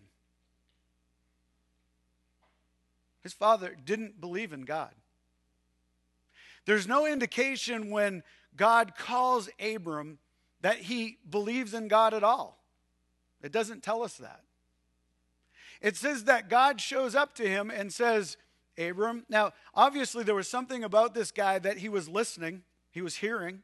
His 3.23 3.33
father 3.33 3.75
didn't 3.83 4.21
believe 4.21 4.53
in 4.53 4.61
God. 4.61 4.91
There's 6.65 6.87
no 6.87 7.05
indication 7.05 7.89
when 7.89 8.23
God 8.55 8.93
calls 8.97 9.49
Abram 9.59 10.19
that 10.61 10.77
he 10.77 11.17
believes 11.29 11.73
in 11.73 11.87
God 11.87 12.13
at 12.13 12.23
all. 12.23 12.63
It 13.41 13.51
doesn't 13.51 13.83
tell 13.83 14.03
us 14.03 14.17
that. 14.17 14.41
It 15.81 15.95
says 15.95 16.23
that 16.23 16.49
God 16.49 16.81
shows 16.81 17.15
up 17.15 17.35
to 17.35 17.47
him 17.47 17.69
and 17.69 17.93
says, 17.93 18.37
Abram. 18.77 19.25
Now, 19.29 19.53
obviously, 19.73 20.23
there 20.23 20.35
was 20.35 20.49
something 20.49 20.83
about 20.83 21.13
this 21.13 21.31
guy 21.31 21.59
that 21.59 21.77
he 21.77 21.89
was 21.89 22.09
listening, 22.09 22.63
he 22.95 23.01
was 23.01 23.17
hearing, 23.17 23.61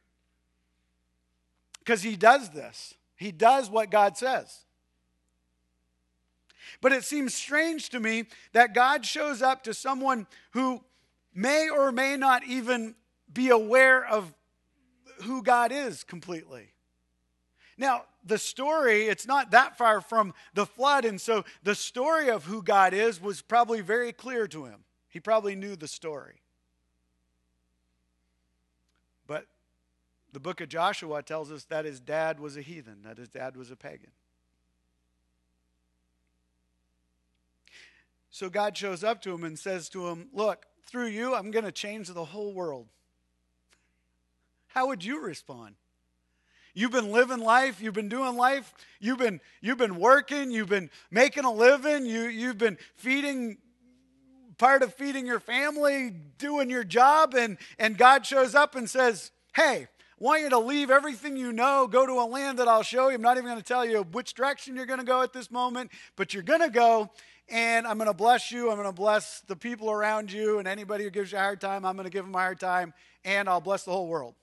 because 1.78 2.02
he 2.02 2.16
does 2.16 2.50
this. 2.50 2.94
He 3.16 3.32
does 3.32 3.70
what 3.70 3.90
God 3.90 4.16
says. 4.16 4.66
But 6.82 6.92
it 6.92 7.02
seems 7.02 7.32
strange 7.32 7.88
to 7.88 7.98
me 7.98 8.26
that 8.52 8.74
God 8.74 9.06
shows 9.06 9.40
up 9.40 9.64
to 9.64 9.72
someone 9.72 10.26
who 10.50 10.84
may 11.34 11.70
or 11.70 11.92
may 11.92 12.16
not 12.16 12.44
even 12.44 12.94
be 13.32 13.48
aware 13.48 14.06
of 14.06 14.34
who 15.22 15.42
God 15.42 15.72
is 15.72 16.04
completely. 16.04 16.68
Now, 17.78 18.02
the 18.22 18.36
story, 18.36 19.06
it's 19.06 19.26
not 19.26 19.52
that 19.52 19.78
far 19.78 20.02
from 20.02 20.34
the 20.52 20.66
flood, 20.66 21.06
and 21.06 21.18
so 21.18 21.44
the 21.62 21.74
story 21.74 22.28
of 22.28 22.44
who 22.44 22.62
God 22.62 22.92
is 22.92 23.18
was 23.20 23.40
probably 23.40 23.80
very 23.80 24.12
clear 24.12 24.46
to 24.48 24.66
him. 24.66 24.84
He 25.08 25.20
probably 25.20 25.56
knew 25.56 25.74
the 25.74 25.88
story. 25.88 26.42
But 29.26 29.46
the 30.32 30.40
book 30.40 30.60
of 30.60 30.68
Joshua 30.68 31.22
tells 31.22 31.50
us 31.50 31.64
that 31.64 31.84
his 31.84 32.00
dad 32.00 32.40
was 32.40 32.56
a 32.56 32.62
heathen, 32.62 33.02
that 33.04 33.18
his 33.18 33.28
dad 33.28 33.56
was 33.56 33.70
a 33.70 33.76
pagan. 33.76 34.10
So 38.30 38.48
God 38.48 38.76
shows 38.76 39.04
up 39.04 39.20
to 39.22 39.34
him 39.34 39.44
and 39.44 39.58
says 39.58 39.90
to 39.90 40.08
him, 40.08 40.28
Look, 40.32 40.64
through 40.86 41.08
you, 41.08 41.34
I'm 41.34 41.50
going 41.50 41.66
to 41.66 41.72
change 41.72 42.08
the 42.08 42.24
whole 42.24 42.54
world. 42.54 42.86
How 44.68 44.86
would 44.86 45.04
you 45.04 45.20
respond? 45.20 45.74
You've 46.74 46.92
been 46.92 47.12
living 47.12 47.40
life, 47.40 47.82
you've 47.82 47.92
been 47.92 48.08
doing 48.08 48.34
life, 48.36 48.72
you've 48.98 49.18
been 49.18 49.40
you've 49.60 49.76
been 49.76 49.96
working, 49.96 50.50
you've 50.50 50.70
been 50.70 50.88
making 51.10 51.44
a 51.44 51.52
living, 51.52 52.06
you 52.06 52.22
you've 52.22 52.56
been 52.56 52.78
feeding 52.94 53.58
part 54.56 54.82
of 54.82 54.94
feeding 54.94 55.26
your 55.26 55.40
family, 55.40 56.14
doing 56.38 56.70
your 56.70 56.84
job 56.84 57.34
and 57.34 57.58
and 57.78 57.98
God 57.98 58.24
shows 58.24 58.54
up 58.54 58.74
and 58.74 58.88
says, 58.88 59.30
"Hey, 59.54 59.88
want 60.22 60.42
you 60.42 60.50
to 60.50 60.58
leave 60.58 60.90
everything 60.90 61.36
you 61.36 61.52
know, 61.52 61.88
go 61.88 62.06
to 62.06 62.12
a 62.12 62.24
land 62.24 62.60
that 62.60 62.68
I'll 62.68 62.84
show 62.84 63.08
you. 63.08 63.16
I'm 63.16 63.22
not 63.22 63.36
even 63.36 63.46
going 63.46 63.58
to 63.58 63.64
tell 63.64 63.84
you 63.84 64.02
which 64.12 64.34
direction 64.34 64.76
you're 64.76 64.86
going 64.86 65.00
to 65.00 65.04
go 65.04 65.22
at 65.22 65.32
this 65.32 65.50
moment, 65.50 65.90
but 66.14 66.32
you're 66.32 66.44
going 66.44 66.60
to 66.60 66.70
go 66.70 67.10
and 67.48 67.86
I'm 67.88 67.98
going 67.98 68.08
to 68.08 68.14
bless 68.14 68.52
you. 68.52 68.70
I'm 68.70 68.76
going 68.76 68.88
to 68.88 68.94
bless 68.94 69.40
the 69.40 69.56
people 69.56 69.90
around 69.90 70.30
you, 70.30 70.58
and 70.58 70.68
anybody 70.68 71.04
who 71.04 71.10
gives 71.10 71.32
you 71.32 71.38
a 71.38 71.40
hard 71.40 71.60
time, 71.60 71.84
I'm 71.84 71.96
going 71.96 72.04
to 72.04 72.10
give 72.10 72.24
them 72.24 72.34
a 72.34 72.38
hard 72.38 72.60
time, 72.60 72.94
and 73.24 73.48
I'll 73.48 73.60
bless 73.60 73.82
the 73.82 73.90
whole 73.90 74.06
world. 74.06 74.34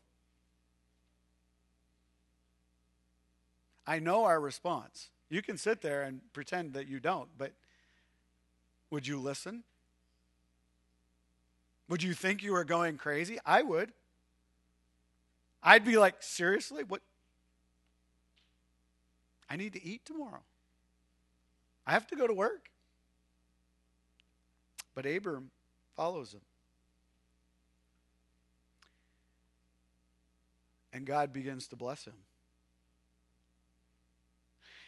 I 3.87 3.99
know 3.99 4.25
our 4.25 4.39
response. 4.39 5.09
You 5.29 5.41
can 5.41 5.57
sit 5.57 5.81
there 5.81 6.03
and 6.03 6.21
pretend 6.33 6.73
that 6.73 6.87
you 6.87 6.99
don't, 6.99 7.29
but 7.37 7.53
would 8.91 9.07
you 9.07 9.19
listen? 9.19 9.63
Would 11.87 12.03
you 12.03 12.13
think 12.13 12.43
you 12.43 12.51
were 12.51 12.65
going 12.65 12.97
crazy? 12.97 13.39
I 13.45 13.63
would. 13.63 13.91
I'd 15.61 15.83
be 15.83 15.97
like, 15.97 16.15
seriously? 16.21 16.83
What? 16.83 17.01
I 19.49 19.55
need 19.55 19.73
to 19.73 19.83
eat 19.83 20.05
tomorrow. 20.05 20.43
I 21.85 21.91
have 21.91 22.07
to 22.07 22.15
go 22.15 22.27
to 22.27 22.33
work. 22.33 22.69
But 24.95 25.05
Abram 25.05 25.51
follows 25.95 26.33
him. 26.33 26.41
And 30.93 31.05
God 31.05 31.33
begins 31.33 31.67
to 31.67 31.75
bless 31.75 32.05
him. 32.05 32.13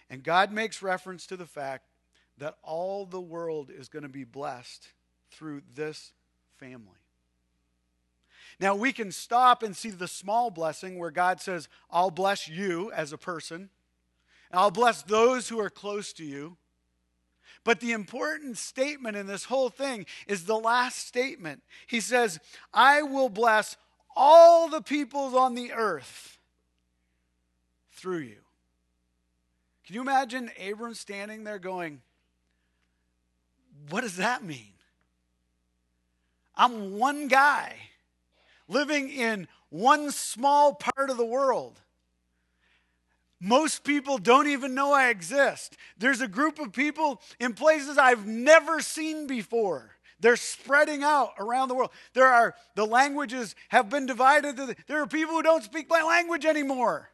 And 0.09 0.23
God 0.23 0.51
makes 0.51 0.81
reference 0.81 1.25
to 1.27 1.37
the 1.37 1.45
fact 1.45 1.85
that 2.37 2.57
all 2.63 3.05
the 3.05 3.21
world 3.21 3.69
is 3.69 3.87
going 3.87 4.03
to 4.03 4.09
be 4.09 4.23
blessed 4.23 4.89
through 5.31 5.61
this 5.73 6.11
family. 6.57 7.00
Now, 8.61 8.75
we 8.75 8.93
can 8.93 9.11
stop 9.11 9.63
and 9.63 9.75
see 9.75 9.89
the 9.89 10.07
small 10.07 10.51
blessing 10.51 10.99
where 10.99 11.09
God 11.09 11.41
says, 11.41 11.67
I'll 11.89 12.11
bless 12.11 12.47
you 12.47 12.91
as 12.91 13.11
a 13.11 13.17
person, 13.17 13.71
and 14.51 14.59
I'll 14.59 14.69
bless 14.69 15.01
those 15.01 15.49
who 15.49 15.59
are 15.59 15.71
close 15.71 16.13
to 16.13 16.23
you. 16.23 16.57
But 17.63 17.79
the 17.79 17.91
important 17.91 18.59
statement 18.59 19.17
in 19.17 19.25
this 19.25 19.45
whole 19.45 19.69
thing 19.69 20.05
is 20.27 20.45
the 20.45 20.59
last 20.59 21.07
statement. 21.07 21.63
He 21.87 21.99
says, 21.99 22.39
I 22.71 23.01
will 23.01 23.29
bless 23.29 23.77
all 24.15 24.69
the 24.69 24.81
peoples 24.81 25.33
on 25.33 25.55
the 25.55 25.71
earth 25.71 26.37
through 27.93 28.19
you. 28.19 28.41
Can 29.87 29.95
you 29.95 30.01
imagine 30.01 30.51
Abram 30.69 30.93
standing 30.93 31.45
there 31.45 31.59
going, 31.59 32.01
What 33.89 34.01
does 34.01 34.17
that 34.17 34.43
mean? 34.43 34.73
I'm 36.55 36.99
one 36.99 37.27
guy 37.27 37.75
living 38.71 39.09
in 39.09 39.47
one 39.69 40.11
small 40.11 40.73
part 40.73 41.09
of 41.09 41.17
the 41.17 41.25
world. 41.25 41.79
Most 43.39 43.83
people 43.83 44.17
don't 44.17 44.47
even 44.47 44.75
know 44.75 44.93
I 44.93 45.09
exist. 45.09 45.75
There's 45.97 46.21
a 46.21 46.27
group 46.27 46.59
of 46.59 46.71
people 46.73 47.21
in 47.39 47.53
places 47.53 47.97
I've 47.97 48.27
never 48.27 48.81
seen 48.81 49.25
before. 49.27 49.95
They're 50.19 50.35
spreading 50.35 51.01
out 51.01 51.33
around 51.39 51.69
the 51.69 51.73
world. 51.73 51.89
There 52.13 52.27
are 52.27 52.53
the 52.75 52.85
languages 52.85 53.55
have 53.69 53.89
been 53.89 54.05
divided. 54.05 54.57
There 54.87 55.01
are 55.01 55.07
people 55.07 55.33
who 55.33 55.41
don't 55.41 55.63
speak 55.63 55.89
my 55.89 56.03
language 56.03 56.45
anymore. 56.45 57.09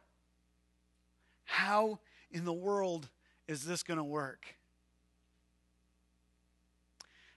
How 1.44 2.00
in 2.30 2.44
the 2.44 2.52
world 2.52 3.08
is 3.46 3.64
this 3.64 3.82
going 3.82 3.96
to 3.96 4.04
work? 4.04 4.56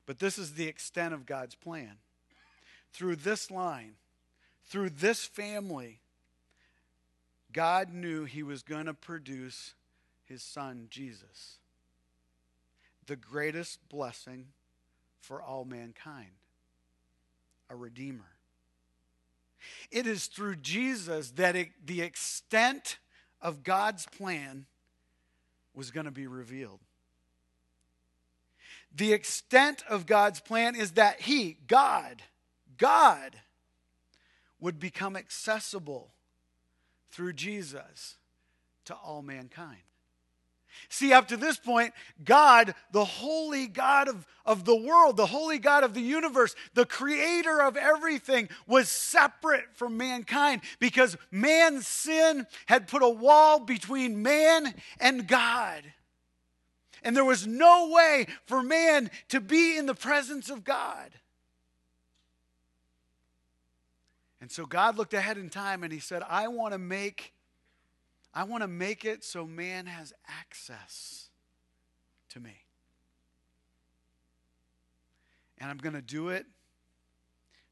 But 0.06 0.20
this 0.20 0.38
is 0.38 0.56
the 0.56 0.68
extent 0.68 1.14
of 1.14 1.26
God's 1.26 1.56
plan. 1.56 1.94
Through 2.92 3.16
this 3.16 3.50
line, 3.50 3.94
through 4.72 4.90
this 4.90 5.26
family, 5.26 6.00
God 7.52 7.94
knew 7.94 8.24
he 8.24 8.42
was 8.42 8.64
going 8.64 8.86
to 8.86 8.94
produce 8.94 9.74
his 10.24 10.42
son, 10.42 10.88
Jesus, 10.90 11.58
the 13.06 13.18
greatest 13.18 13.80
blessing 13.90 14.48
for 15.20 15.42
all 15.42 15.66
mankind, 15.66 16.32
a 17.70 17.76
redeemer. 17.76 18.32
It 19.92 20.08
is 20.08 20.28
through 20.28 20.56
Jesus 20.56 21.32
that 21.32 21.58
it, 21.58 21.72
the 21.86 22.02
extent 22.02 22.98
of 23.42 23.64
God's 23.64 24.06
plan 24.06 24.66
was 25.76 25.92
going 25.92 26.06
to 26.06 26.12
be 26.12 26.28
revealed. 26.28 26.80
The 28.96 29.12
extent 29.12 29.84
of 29.90 30.06
God's 30.06 30.40
plan 30.40 30.76
is 30.76 30.92
that 30.92 31.20
He, 31.20 31.58
God, 31.68 32.22
God, 32.78 33.36
would 34.62 34.80
become 34.80 35.18
accessible 35.18 36.14
through 37.12 37.34
Jesus 37.34 38.18
to 38.86 38.96
all 38.96 39.22
mankind. 39.22 39.82
See, 40.90 41.12
up 41.12 41.28
to 41.30 41.38
this 41.38 41.58
point, 41.58 41.94
God, 42.24 42.74
the 42.92 43.04
holy 43.04 43.68
God 43.68 44.08
of, 44.08 44.26
of 44.46 44.64
the 44.64 44.76
world, 44.76 45.18
the 45.18 45.26
holy 45.26 45.60
God 45.60 45.84
of 45.84 45.94
the 45.94 46.02
universe, 46.02 46.56
the 46.74 46.86
creator 46.86 47.62
of 47.62 47.76
everything, 47.76 48.50
was 48.68 48.88
separate 48.88 49.66
from 49.74 49.98
mankind 49.98 50.62
because 50.80 51.18
man's 51.30 51.88
sin 51.88 52.48
had 52.68 52.88
put 52.88 53.04
a 53.04 53.10
wall 53.10 53.60
between 53.60 54.22
man 54.22 54.74
and 55.00 55.28
God. 55.28 55.84
And 57.04 57.16
there 57.16 57.26
was 57.26 57.48
no 57.48 57.90
way 57.92 58.28
for 58.46 58.62
man 58.62 59.10
to 59.30 59.42
be 59.42 59.78
in 59.78 59.88
the 59.88 59.96
presence 59.96 60.50
of 60.50 60.64
God. 60.64 61.12
And 64.42 64.52
so 64.52 64.66
God 64.66 64.98
looked 64.98 65.14
ahead 65.14 65.38
in 65.38 65.50
time 65.50 65.84
and 65.84 65.94
he 65.94 66.00
said, 66.00 66.24
I 66.28 66.48
want 66.48 66.74
to 66.74 66.80
make 66.80 67.34
I 68.34 68.46
want 68.46 68.64
to 68.64 68.68
make 68.68 69.04
it 69.04 69.26
so 69.26 69.46
man 69.46 69.88
has 69.88 70.14
access 70.26 71.30
to 72.30 72.40
me. 72.40 72.64
And 75.58 75.70
I'm 75.70 75.78
going 75.78 75.96
to 75.96 76.02
do 76.02 76.30
it 76.30 76.46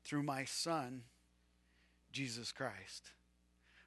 through 0.04 0.24
my 0.24 0.44
son, 0.44 1.04
Jesus 2.12 2.52
Christ. 2.52 3.14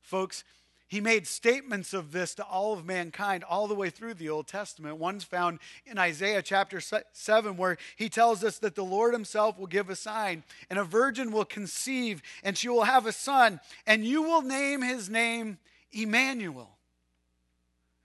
Folks, 0.01 0.45
he 0.93 1.01
made 1.01 1.27
statements 1.27 1.95
of 1.95 2.13
this 2.13 2.35
to 2.35 2.45
all 2.45 2.75
of 2.75 2.85
mankind 2.85 3.45
all 3.45 3.67
the 3.67 3.75
way 3.75 3.89
through 3.89 4.13
the 4.13 4.29
Old 4.29 4.47
Testament. 4.47 4.99
One's 4.99 5.25
found 5.25 5.59
in 5.87 5.97
Isaiah 5.97 6.43
chapter 6.43 6.83
7, 6.83 7.57
where 7.57 7.79
he 7.97 8.11
tells 8.11 8.45
us 8.45 8.59
that 8.59 8.75
the 8.75 8.85
Lord 8.85 9.15
himself 9.15 9.59
will 9.59 9.67
give 9.67 9.89
a 9.89 9.97
sign, 9.97 10.45
and 10.69 10.79
a 10.79 10.85
virgin 10.85 11.33
will 11.33 11.47
conceive, 11.47 12.21
and 12.45 12.59
she 12.59 12.69
will 12.69 12.85
have 12.85 13.07
a 13.07 13.13
son, 13.13 13.59
and 13.87 14.05
you 14.05 14.21
will 14.21 14.43
name 14.43 14.83
his 14.83 15.09
name 15.09 15.57
Emmanuel. 15.93 16.77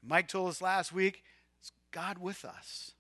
Mike 0.01 0.29
told 0.29 0.47
us 0.47 0.61
last 0.61 0.93
week, 0.93 1.25
it's 1.59 1.73
God 1.91 2.19
with 2.19 2.45
us. 2.45 2.93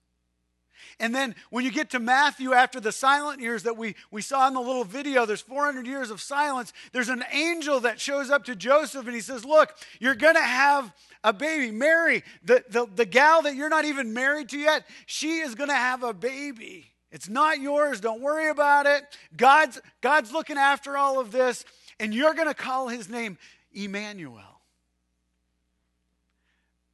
And 0.99 1.13
then 1.13 1.35
when 1.49 1.65
you 1.65 1.71
get 1.71 1.89
to 1.91 1.99
Matthew, 1.99 2.53
after 2.53 2.79
the 2.79 2.91
silent 2.91 3.41
years 3.41 3.63
that 3.63 3.77
we, 3.77 3.95
we 4.11 4.21
saw 4.21 4.47
in 4.47 4.53
the 4.53 4.61
little 4.61 4.83
video, 4.83 5.25
there's 5.25 5.41
400 5.41 5.85
years 5.85 6.09
of 6.09 6.21
silence. 6.21 6.73
There's 6.91 7.09
an 7.09 7.23
angel 7.31 7.79
that 7.81 7.99
shows 7.99 8.29
up 8.29 8.45
to 8.45 8.55
Joseph 8.55 9.05
and 9.05 9.15
he 9.15 9.21
says, 9.21 9.45
Look, 9.45 9.75
you're 9.99 10.15
going 10.15 10.35
to 10.35 10.41
have 10.41 10.93
a 11.23 11.33
baby. 11.33 11.71
Mary, 11.71 12.23
the, 12.43 12.63
the, 12.69 12.87
the 12.93 13.05
gal 13.05 13.41
that 13.43 13.55
you're 13.55 13.69
not 13.69 13.85
even 13.85 14.13
married 14.13 14.49
to 14.49 14.57
yet, 14.57 14.85
she 15.05 15.39
is 15.39 15.55
going 15.55 15.69
to 15.69 15.75
have 15.75 16.03
a 16.03 16.13
baby. 16.13 16.91
It's 17.11 17.29
not 17.29 17.59
yours. 17.59 18.01
Don't 18.01 18.21
worry 18.21 18.49
about 18.49 18.85
it. 18.85 19.03
God's, 19.35 19.79
God's 20.01 20.31
looking 20.31 20.57
after 20.57 20.97
all 20.97 21.19
of 21.19 21.31
this, 21.31 21.63
and 21.99 22.13
you're 22.13 22.33
going 22.33 22.47
to 22.47 22.53
call 22.53 22.89
his 22.89 23.09
name 23.09 23.37
Emmanuel. 23.73 24.61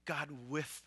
God 0.06 0.30
with. 0.50 0.82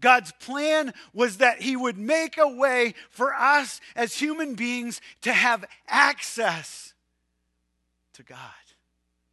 God's 0.00 0.32
plan 0.32 0.94
was 1.12 1.38
that 1.38 1.60
he 1.60 1.76
would 1.76 1.98
make 1.98 2.38
a 2.38 2.48
way 2.48 2.94
for 3.10 3.34
us 3.34 3.80
as 3.96 4.14
human 4.14 4.54
beings 4.54 5.00
to 5.22 5.32
have 5.32 5.64
access 5.88 6.94
to 8.12 8.22
God, 8.22 8.38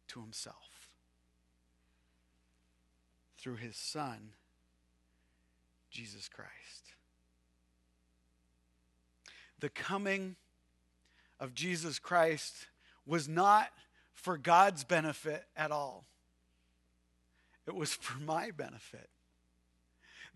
to 0.08 0.20
himself, 0.20 0.90
through 3.38 3.56
his 3.56 3.76
Son, 3.76 4.30
Jesus 5.90 6.28
Christ. 6.28 6.50
The 9.60 9.68
coming 9.68 10.36
of 11.38 11.54
Jesus 11.54 11.98
Christ 11.98 12.66
was 13.06 13.28
not 13.28 13.68
for 14.14 14.36
God's 14.36 14.82
benefit 14.84 15.44
at 15.56 15.70
all. 15.70 16.04
It 17.66 17.74
was 17.74 17.94
for 17.94 18.18
my 18.20 18.50
benefit. 18.50 19.08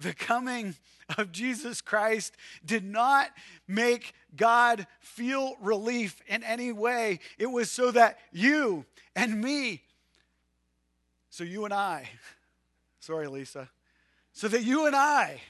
The 0.00 0.14
coming 0.14 0.74
of 1.18 1.30
Jesus 1.30 1.80
Christ 1.80 2.34
did 2.64 2.84
not 2.84 3.30
make 3.68 4.14
God 4.34 4.86
feel 5.00 5.56
relief 5.60 6.20
in 6.26 6.42
any 6.42 6.72
way. 6.72 7.20
It 7.38 7.46
was 7.46 7.70
so 7.70 7.90
that 7.90 8.18
you 8.32 8.86
and 9.14 9.40
me, 9.40 9.82
so 11.28 11.44
you 11.44 11.64
and 11.64 11.74
I, 11.74 12.08
sorry, 13.00 13.28
Lisa, 13.28 13.68
so 14.32 14.48
that 14.48 14.62
you 14.62 14.86
and 14.86 14.96
I 14.96 15.40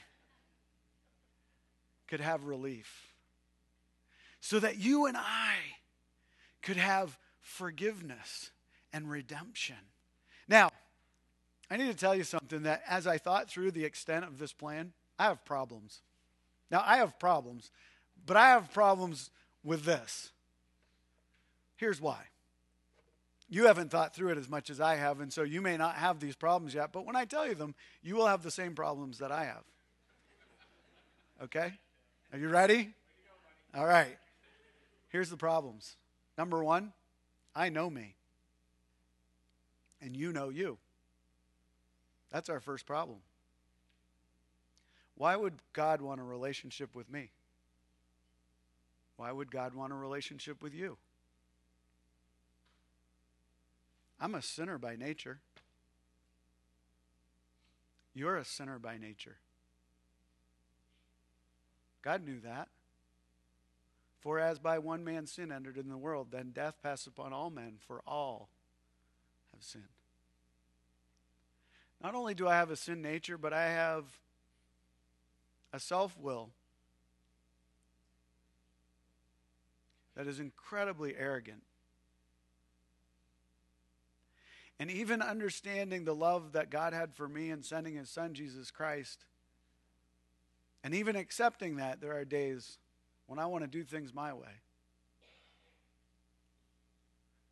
could 2.07 2.19
have 2.19 2.43
relief. 2.43 3.13
So 4.41 4.59
that 4.59 4.77
you 4.77 5.05
and 5.05 5.15
I 5.15 5.53
could 6.61 6.77
have 6.77 7.17
forgiveness 7.39 8.51
and 8.91 9.09
redemption. 9.09 9.77
Now, 10.47 10.71
I 11.71 11.77
need 11.77 11.87
to 11.87 11.95
tell 11.95 12.13
you 12.13 12.25
something 12.25 12.63
that 12.63 12.83
as 12.85 13.07
I 13.07 13.17
thought 13.17 13.49
through 13.49 13.71
the 13.71 13.85
extent 13.85 14.25
of 14.25 14.37
this 14.37 14.51
plan, 14.51 14.91
I 15.17 15.23
have 15.23 15.45
problems. 15.45 16.01
Now, 16.69 16.83
I 16.85 16.97
have 16.97 17.17
problems, 17.17 17.71
but 18.25 18.35
I 18.35 18.49
have 18.49 18.73
problems 18.73 19.31
with 19.63 19.85
this. 19.85 20.31
Here's 21.77 22.01
why. 22.01 22.23
You 23.47 23.67
haven't 23.67 23.89
thought 23.89 24.13
through 24.13 24.31
it 24.31 24.37
as 24.37 24.49
much 24.49 24.69
as 24.69 24.81
I 24.81 24.95
have, 24.95 25.21
and 25.21 25.31
so 25.31 25.43
you 25.43 25.61
may 25.61 25.77
not 25.77 25.95
have 25.95 26.19
these 26.19 26.35
problems 26.35 26.73
yet, 26.73 26.91
but 26.91 27.05
when 27.05 27.15
I 27.15 27.23
tell 27.23 27.47
you 27.47 27.55
them, 27.55 27.73
you 28.03 28.17
will 28.17 28.27
have 28.27 28.43
the 28.43 28.51
same 28.51 28.75
problems 28.75 29.19
that 29.19 29.31
I 29.31 29.45
have. 29.45 29.63
Okay? 31.41 31.71
Are 32.33 32.39
you 32.39 32.49
ready? 32.49 32.93
All 33.73 33.85
right. 33.85 34.17
Here's 35.07 35.29
the 35.29 35.37
problems. 35.37 35.95
Number 36.37 36.61
one, 36.61 36.91
I 37.55 37.69
know 37.69 37.89
me, 37.89 38.15
and 40.01 40.17
you 40.17 40.33
know 40.33 40.49
you. 40.49 40.77
That's 42.31 42.49
our 42.49 42.59
first 42.59 42.85
problem. 42.85 43.19
Why 45.15 45.35
would 45.35 45.55
God 45.73 46.01
want 46.01 46.21
a 46.21 46.23
relationship 46.23 46.95
with 46.95 47.11
me? 47.11 47.31
Why 49.17 49.31
would 49.31 49.51
God 49.51 49.75
want 49.75 49.93
a 49.93 49.95
relationship 49.95 50.63
with 50.63 50.73
you? 50.73 50.97
I'm 54.19 54.35
a 54.35 54.41
sinner 54.41 54.77
by 54.77 54.95
nature. 54.95 55.39
You're 58.13 58.37
a 58.37 58.45
sinner 58.45 58.79
by 58.79 58.97
nature. 58.97 59.37
God 62.01 62.25
knew 62.25 62.39
that. 62.39 62.69
For 64.19 64.39
as 64.39 64.59
by 64.59 64.79
one 64.79 65.03
man 65.03 65.25
sin 65.25 65.51
entered 65.51 65.77
in 65.77 65.89
the 65.89 65.97
world, 65.97 66.27
then 66.31 66.51
death 66.51 66.75
passed 66.83 67.07
upon 67.07 67.33
all 67.33 67.49
men, 67.49 67.77
for 67.79 68.01
all 68.05 68.49
have 69.53 69.63
sinned. 69.63 69.85
Not 72.03 72.15
only 72.15 72.33
do 72.33 72.47
I 72.47 72.55
have 72.55 72.71
a 72.71 72.75
sin 72.75 73.01
nature, 73.01 73.37
but 73.37 73.53
I 73.53 73.69
have 73.69 74.05
a 75.71 75.79
self 75.79 76.17
will 76.17 76.49
that 80.15 80.27
is 80.27 80.39
incredibly 80.39 81.15
arrogant. 81.15 81.63
And 84.79 84.89
even 84.89 85.21
understanding 85.21 86.05
the 86.05 86.15
love 86.15 86.53
that 86.53 86.71
God 86.71 86.93
had 86.93 87.13
for 87.13 87.27
me 87.27 87.51
in 87.51 87.61
sending 87.61 87.95
his 87.95 88.09
son, 88.09 88.33
Jesus 88.33 88.71
Christ, 88.71 89.25
and 90.83 90.95
even 90.95 91.15
accepting 91.15 91.75
that, 91.75 92.01
there 92.01 92.17
are 92.17 92.25
days 92.25 92.79
when 93.27 93.37
I 93.37 93.45
want 93.45 93.63
to 93.63 93.67
do 93.67 93.83
things 93.83 94.11
my 94.13 94.33
way. 94.33 94.61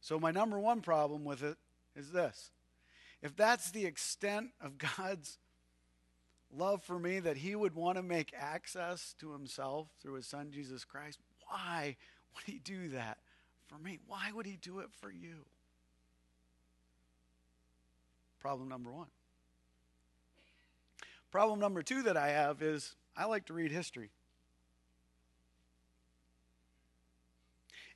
So, 0.02 0.20
my 0.20 0.32
number 0.32 0.60
one 0.60 0.82
problem 0.82 1.24
with 1.24 1.44
it 1.44 1.58
is 1.96 2.12
this 2.12 2.50
if 3.22 3.36
that's 3.36 3.72
the 3.72 3.86
extent 3.86 4.50
of 4.62 4.78
God's 4.78 5.38
love 6.56 6.84
for 6.84 6.98
me, 6.98 7.20
that 7.20 7.38
He 7.38 7.56
would 7.56 7.76
want 7.76 7.98
to 7.98 8.04
make 8.04 8.34
access 8.38 9.14
to 9.20 9.34
Himself 9.34 9.88
through 10.02 10.16
His 10.16 10.28
Son, 10.28 10.52
Jesus 10.52 10.86
Christ, 10.86 11.20
why 11.48 11.98
would 12.36 12.46
He 12.46 12.60
do 12.60 12.90
that 12.90 13.18
for 13.68 13.78
me? 13.78 14.00
Why 14.08 14.32
would 14.34 14.46
He 14.46 14.58
do 14.62 14.80
it 14.80 14.90
for 15.00 15.12
you? 15.12 15.46
Problem 18.40 18.70
number 18.70 18.92
one. 18.92 19.08
Problem 21.32 21.60
number 21.60 21.84
two 21.84 22.02
that 22.04 22.18
I 22.18 22.30
have 22.30 22.62
is 22.62 22.96
I 23.16 23.26
like 23.26 23.46
to 23.48 23.54
read 23.54 23.72
history. 23.72 24.10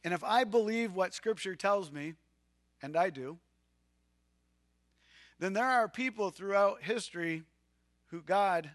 And 0.04 0.14
if 0.14 0.24
I 0.24 0.44
believe 0.44 0.94
what 0.94 1.14
Scripture 1.14 1.56
tells 1.56 1.92
me, 1.92 2.14
and 2.82 2.98
I 2.98 3.10
do, 3.10 3.38
then 5.43 5.51
there 5.51 5.67
are 5.67 5.89
people 5.89 6.29
throughout 6.29 6.84
history 6.84 7.43
who 8.08 8.21
God 8.21 8.71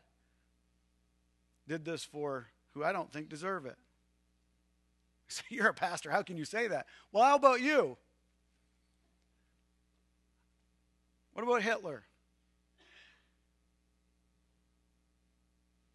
did 1.67 1.83
this 1.87 2.05
for 2.05 2.49
who 2.75 2.85
I 2.85 2.93
don't 2.93 3.11
think 3.11 3.31
deserve 3.31 3.65
it. 3.65 3.77
So 5.31 5.43
you're 5.51 5.69
a 5.69 5.75
pastor. 5.75 6.11
How 6.11 6.23
can 6.23 6.39
you 6.39 6.47
say 6.47 6.69
that? 6.69 6.87
Well, 7.13 7.23
how 7.23 7.37
about 7.37 7.61
you? 7.61 7.99
What 11.35 11.43
about 11.43 11.61
Hitler? 11.61 12.03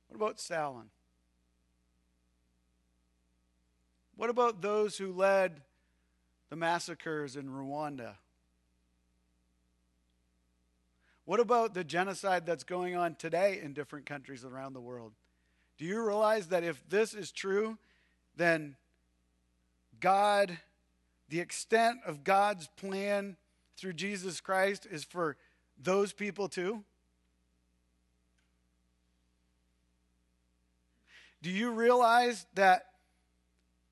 What 0.08 0.18
about 0.18 0.40
Stalin? 0.40 0.92
What 4.16 4.30
about 4.30 4.62
those 4.62 5.00
who 5.00 5.12
led 5.12 5.62
the 6.52 6.56
massacres 6.56 7.36
in 7.36 7.50
Rwanda? 7.50 8.18
What 11.26 11.40
about 11.40 11.74
the 11.74 11.84
genocide 11.84 12.46
that's 12.46 12.64
going 12.64 12.96
on 12.96 13.16
today 13.16 13.60
in 13.64 13.74
different 13.74 14.06
countries 14.06 14.44
around 14.44 14.74
the 14.74 14.82
world? 14.82 15.14
Do 15.78 15.86
you 15.86 16.06
realize 16.06 16.48
that 16.48 16.64
if 16.64 16.84
this 16.90 17.14
is 17.14 17.32
true, 17.32 17.78
then 18.36 18.76
God, 20.00 20.58
the 21.30 21.40
extent 21.40 22.00
of 22.06 22.24
God's 22.24 22.68
plan 22.76 23.38
through 23.78 23.94
Jesus 23.94 24.42
Christ 24.42 24.86
is 24.90 25.04
for 25.04 25.38
those 25.82 26.12
people 26.12 26.50
too? 26.50 26.84
Do 31.42 31.50
you 31.50 31.72
realize 31.72 32.46
that 32.54 32.86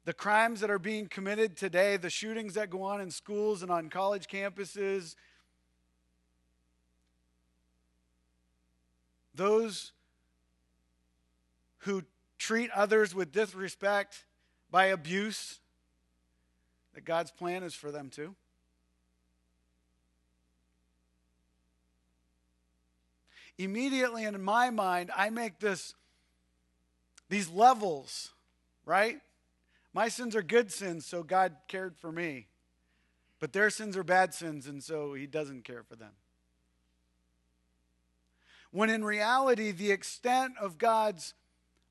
the 0.05 0.13
crimes 0.13 0.61
that 0.61 0.69
are 0.69 0.79
being 0.79 1.07
committed 1.07 1.55
today, 1.55 1.95
the 1.97 2.09
shootings 2.09 2.55
that 2.55 2.69
go 2.69 2.81
on 2.81 3.01
in 3.01 3.11
schools 3.11 3.61
and 3.61 3.71
on 3.71 3.89
college 3.89 4.27
campuses, 4.27 5.15
those 9.33 9.91
who 11.79 12.03
treat 12.37 12.69
others 12.71 13.15
with 13.15 13.31
disrespect 13.31 14.25
by 14.69 14.85
abuse, 14.85 15.59
that 16.93 17.05
God's 17.05 17.31
plan 17.31 17.63
is 17.63 17.73
for 17.73 17.91
them 17.91 18.09
too. 18.09 18.35
Immediately 23.57 24.23
in 24.23 24.41
my 24.41 24.69
mind, 24.69 25.11
I 25.15 25.29
make 25.29 25.59
this 25.59 25.93
these 27.29 27.49
levels, 27.49 28.31
right? 28.85 29.19
My 29.93 30.09
sins 30.09 30.35
are 30.35 30.41
good 30.41 30.71
sins, 30.71 31.05
so 31.05 31.23
God 31.23 31.55
cared 31.67 31.95
for 31.95 32.11
me. 32.11 32.47
But 33.39 33.53
their 33.53 33.69
sins 33.69 33.95
are 33.95 34.03
bad 34.03 34.33
sins, 34.33 34.67
and 34.67 34.83
so 34.83 35.13
He 35.13 35.27
doesn't 35.27 35.63
care 35.63 35.83
for 35.83 35.95
them 35.95 36.11
when 38.71 38.89
in 38.89 39.03
reality, 39.03 39.71
the 39.71 39.91
extent 39.91 40.53
of 40.59 40.77
God's 40.77 41.33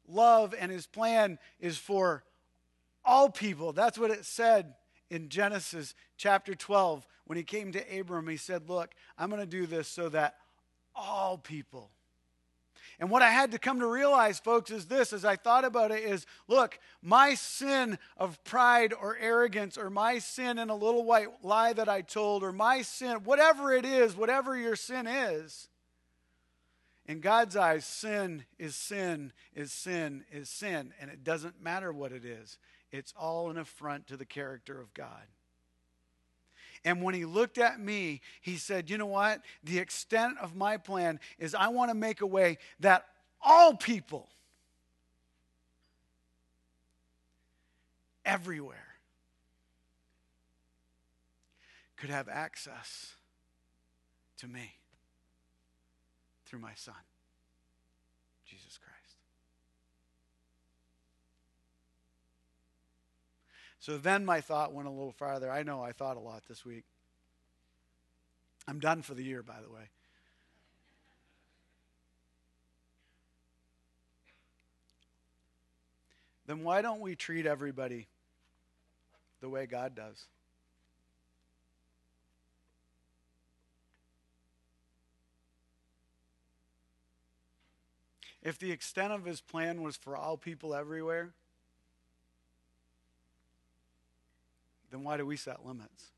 love 0.09 0.55
and 0.59 0.73
his 0.73 0.87
plan 0.87 1.39
is 1.61 1.79
for 1.79 2.25
all 3.05 3.31
people. 3.31 3.73
That's 3.73 3.99
what 3.99 4.11
it 4.11 4.25
said 4.25 4.75
in 5.11 5.29
Genesis 5.29 5.95
chapter 6.17 6.55
12. 6.55 7.07
When 7.27 7.37
he 7.37 7.45
came 7.45 7.73
to 7.73 8.01
Abram, 8.01 8.29
he 8.29 8.37
said, 8.37 8.69
Look, 8.69 8.93
I'm 9.17 9.31
going 9.31 9.41
to 9.41 9.47
do 9.47 9.67
this 9.67 9.89
so 9.89 10.09
that 10.09 10.37
all 10.95 11.39
people. 11.39 11.91
And 12.99 13.09
what 13.09 13.23
I 13.23 13.31
had 13.31 13.53
to 13.53 13.59
come 13.59 13.81
to 13.81 13.87
realize, 13.87 14.39
folks, 14.39 14.71
is 14.71 14.87
this 14.87 15.15
as 15.15 15.25
I 15.25 15.37
thought 15.37 15.65
about 15.65 15.91
it 15.91 16.05
is 16.05 16.27
look, 16.49 16.79
my 17.01 17.35
sin 17.35 17.99
of 18.19 18.43
pride 18.45 18.93
or 18.93 19.17
arrogance, 19.19 19.79
or 19.79 19.89
my 19.89 20.19
sin 20.19 20.59
in 20.59 20.69
a 20.69 20.75
little 20.75 21.05
white 21.05 21.29
lie 21.43 21.73
that 21.73 21.89
I 21.89 22.03
told, 22.03 22.43
or 22.43 22.53
my 22.53 22.83
sin, 22.83 23.25
whatever 23.25 23.73
it 23.73 23.87
is, 23.87 24.15
whatever 24.15 24.55
your 24.55 24.77
sin 24.77 25.07
is, 25.07 25.70
in 27.11 27.19
God's 27.19 27.57
eyes, 27.57 27.85
sin 27.85 28.45
is 28.57 28.77
sin, 28.77 29.33
is 29.53 29.73
sin, 29.73 30.25
is 30.31 30.49
sin. 30.49 30.95
And 31.01 31.11
it 31.11 31.25
doesn't 31.25 31.61
matter 31.61 31.93
what 31.93 32.13
it 32.13 32.25
is, 32.25 32.57
it's 32.93 33.13
all 33.19 33.51
an 33.51 33.59
affront 33.59 34.07
to 34.07 34.17
the 34.17 34.25
character 34.25 34.81
of 34.81 34.95
God. 34.95 35.25
And 36.85 37.03
when 37.03 37.17
he 37.17 37.25
looked 37.25 37.59
at 37.59 37.81
me, 37.81 38.21
he 38.41 38.57
said, 38.57 38.89
You 38.89 38.97
know 38.97 39.07
what? 39.07 39.41
The 39.65 39.81
extent 39.81 40.39
of 40.41 40.55
my 40.55 40.77
plan 40.77 41.19
is 41.37 41.53
I 41.53 41.67
want 41.69 41.91
to 41.91 41.97
make 41.97 42.21
a 42.21 42.27
way 42.27 42.59
that 42.79 43.07
all 43.43 43.75
people, 43.75 44.29
everywhere, 48.25 48.87
could 51.97 52.11
have 52.11 52.29
access 52.29 53.15
to 54.39 54.47
me 54.47 54.80
through 56.51 56.59
my 56.59 56.75
son, 56.75 56.95
Jesus 58.45 58.77
Christ. 58.77 59.17
So 63.79 63.97
then 63.97 64.25
my 64.25 64.41
thought 64.41 64.75
went 64.75 64.89
a 64.89 64.91
little 64.91 65.13
farther. 65.13 65.51
I 65.51 65.63
know 65.63 65.81
I 65.81 65.93
thought 65.93 66.17
a 66.17 66.21
lot 66.21 66.43
this 66.49 66.65
week. 66.65 66.85
I'm 68.67 68.81
done 68.81 69.03
for 69.03 69.15
the 69.15 69.23
year, 69.23 69.45
by 69.45 69.61
the 69.65 69.73
way. 69.73 69.89
Then 76.47 76.65
why 76.65 76.83
don't 76.83 77.01
we 77.01 77.15
treat 77.15 77.47
everybody 77.47 78.09
the 79.41 79.49
way 79.49 79.67
God 79.67 79.95
does? 79.95 80.27
If 88.43 88.59
the 88.59 88.73
extent 88.73 89.13
of 89.13 89.25
his 89.25 89.41
plan 89.41 89.83
was 89.83 89.97
for 89.97 90.17
all 90.17 90.37
people 90.37 90.75
everywhere, 90.75 91.31
then 94.91 95.05
why 95.05 95.17
do 95.17 95.27
we 95.27 95.37
set 95.37 95.67
limits? 95.67 96.11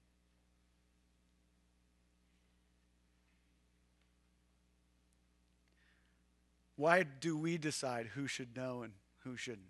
Why 6.76 7.02
do 7.02 7.36
we 7.36 7.58
decide 7.58 8.06
who 8.14 8.26
should 8.26 8.56
know 8.56 8.82
and 8.82 8.92
who 9.24 9.36
shouldn't? 9.36 9.60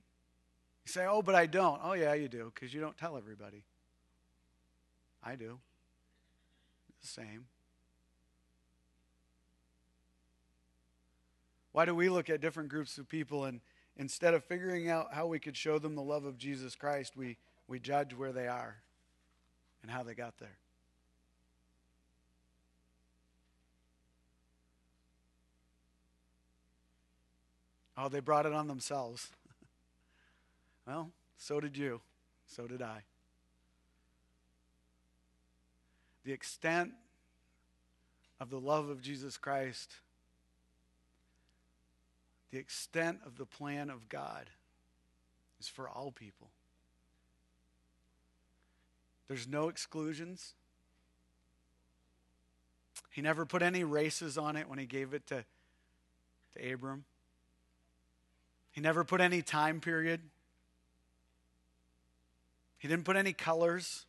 You 0.87 0.93
say, 0.93 1.07
oh, 1.07 1.23
but 1.23 1.35
I 1.35 1.47
don't. 1.47 1.81
Oh, 1.83 1.93
yeah, 1.93 2.15
you 2.15 2.29
do, 2.29 2.51
because 2.55 2.73
you 2.73 2.81
don't 2.81 2.97
tell 2.97 3.17
everybody. 3.17 3.65
I 5.23 5.37
do. 5.37 5.59
The 7.01 7.07
same. 7.07 7.47
Why 11.73 11.85
do 11.85 11.95
we 11.95 12.09
look 12.09 12.31
at 12.31 12.41
different 12.41 12.69
groups 12.69 12.99
of 12.99 13.09
people 13.09 13.45
and 13.45 13.61
instead 13.97 14.35
of 14.35 14.45
figuring 14.45 14.89
out 14.89 15.13
how 15.13 15.27
we 15.27 15.39
could 15.39 15.57
show 15.57 15.79
them 15.79 15.95
the 15.95 16.03
love 16.03 16.25
of 16.25 16.39
Jesus 16.39 16.75
Christ, 16.75 17.17
we, 17.17 17.37
we 17.67 17.79
judge 17.79 18.15
where 18.15 18.33
they 18.33 18.47
are? 18.47 18.77
and 19.83 19.91
how 19.91 20.03
they 20.03 20.15
got 20.15 20.39
there. 20.39 20.57
Oh, 27.97 28.09
they 28.09 28.21
brought 28.21 28.47
it 28.47 28.53
on 28.53 28.69
themselves. 28.69 29.31
well, 30.87 31.11
so 31.37 31.61
did 31.61 31.77
you. 31.77 32.01
So 32.47 32.67
did 32.67 32.81
I. 32.81 33.03
The 36.25 36.33
extent 36.33 36.93
of 38.41 38.51
the 38.51 38.59
love 38.59 38.89
of 38.89 39.03
Jesus 39.03 39.37
Christ, 39.37 39.97
the 42.53 42.59
extent 42.59 43.21
of 43.25 43.39
the 43.39 43.47
plan 43.47 43.89
of 43.89 44.09
God 44.11 44.51
is 45.59 45.69
for 45.69 45.89
all 45.89 46.13
people. 46.13 46.51
There's 49.27 49.49
no 49.49 49.71
exclusions. 49.71 50.53
He 53.11 53.23
never 53.23 53.47
put 53.47 53.63
any 53.63 53.85
races 53.85 54.37
on 54.37 54.57
it 54.57 54.69
when 54.69 54.79
he 54.79 54.85
gave 54.85 55.15
it 55.15 55.27
to, 55.29 55.45
to 56.57 56.73
Abram. 56.73 57.05
He 58.73 58.83
never 58.83 59.03
put 59.03 59.23
any 59.23 59.41
time 59.41 59.81
period. 59.81 60.21
He 62.79 62.89
didn't 62.89 63.05
put 63.05 63.17
any 63.17 63.33
colors. 63.33 64.05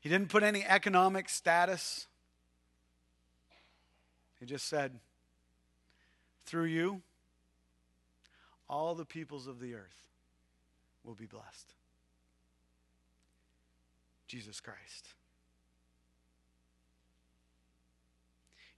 He 0.00 0.08
didn't 0.08 0.28
put 0.28 0.42
any 0.42 0.64
economic 0.66 1.28
status. 1.28 2.07
He 4.40 4.46
just 4.46 4.68
said, 4.68 4.98
through 6.48 6.64
you, 6.64 7.02
all 8.70 8.94
the 8.94 9.04
peoples 9.04 9.46
of 9.46 9.60
the 9.60 9.74
earth 9.74 10.06
will 11.04 11.14
be 11.14 11.26
blessed. 11.26 11.74
Jesus 14.26 14.58
Christ. 14.58 15.14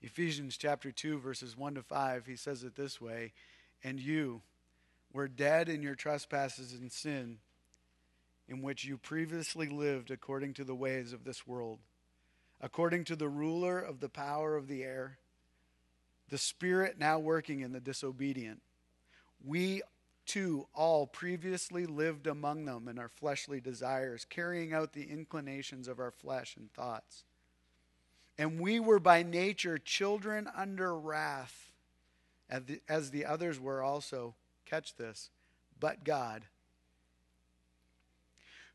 Ephesians 0.03 0.57
chapter 0.57 0.91
2, 0.91 1.21
verses 1.21 1.57
1 1.57 1.75
to 1.75 1.83
5, 1.83 2.27
he 2.27 2.35
says 2.35 2.65
it 2.65 2.75
this 2.75 3.01
way 3.01 3.33
And 3.85 4.01
you 4.01 4.43
were 5.13 5.29
dead 5.29 5.69
in 5.69 5.81
your 5.81 5.95
trespasses 5.95 6.73
and 6.73 6.91
sin, 6.91 7.39
in 8.49 8.63
which 8.63 8.85
you 8.85 8.99
previously 8.99 9.69
lived 9.69 10.11
according 10.11 10.55
to 10.55 10.65
the 10.65 10.75
ways 10.75 11.13
of 11.13 11.23
this 11.23 11.47
world, 11.47 11.79
according 12.61 13.05
to 13.05 13.15
the 13.15 13.29
ruler 13.29 13.79
of 13.79 14.01
the 14.01 14.09
power 14.09 14.57
of 14.57 14.67
the 14.67 14.83
air, 14.83 15.20
the 16.31 16.39
spirit 16.39 16.99
now 16.99 17.19
working 17.19 17.61
in 17.61 17.73
the 17.73 17.81
disobedient. 17.81 18.63
We 19.45 19.83
too 20.27 20.69
all 20.75 21.07
previously 21.07 21.87
lived 21.87 22.27
among 22.27 22.65
them 22.65 22.89
in 22.89 22.99
our 22.99 23.09
fleshly 23.09 23.61
desires, 23.61 24.25
carrying 24.29 24.73
out 24.73 24.93
the 24.93 25.11
inclinations 25.11 25.89
of 25.89 25.99
our 25.99 26.13
flesh 26.13 26.57
and 26.57 26.73
thoughts. 26.73 27.25
And 28.39 28.61
we 28.61 28.81
were 28.81 29.01
by 29.01 29.23
nature 29.23 29.77
children 29.77 30.49
under 30.57 30.97
wrath, 30.97 31.71
as 32.89 33.11
the 33.11 33.27
others 33.27 33.59
were 33.61 33.83
also. 33.83 34.35
Catch 34.67 34.95
this. 34.95 35.31
But 35.79 36.05
God, 36.05 36.45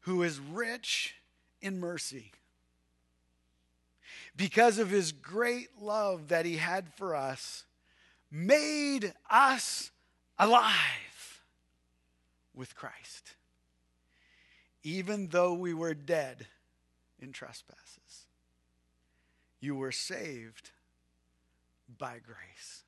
who 0.02 0.24
is 0.24 0.40
rich 0.40 1.16
in 1.62 1.80
mercy, 1.80 2.34
because 4.36 4.80
of 4.80 4.90
his 4.90 5.12
great 5.12 5.70
love 5.82 6.30
that 6.30 6.46
he 6.46 6.58
had 6.58 6.94
for 6.94 7.16
us, 7.16 7.66
made 8.32 9.14
us 9.30 9.92
alive 10.40 11.44
with 12.54 12.76
Christ, 12.76 13.36
even 14.84 15.28
though 15.28 15.54
we 15.54 15.74
were 15.74 15.94
dead 15.94 16.48
in 17.20 17.32
trespasses. 17.32 18.28
You 19.60 19.76
were 19.76 19.92
saved 19.92 20.72
by 21.98 22.20
grace. 22.26 22.85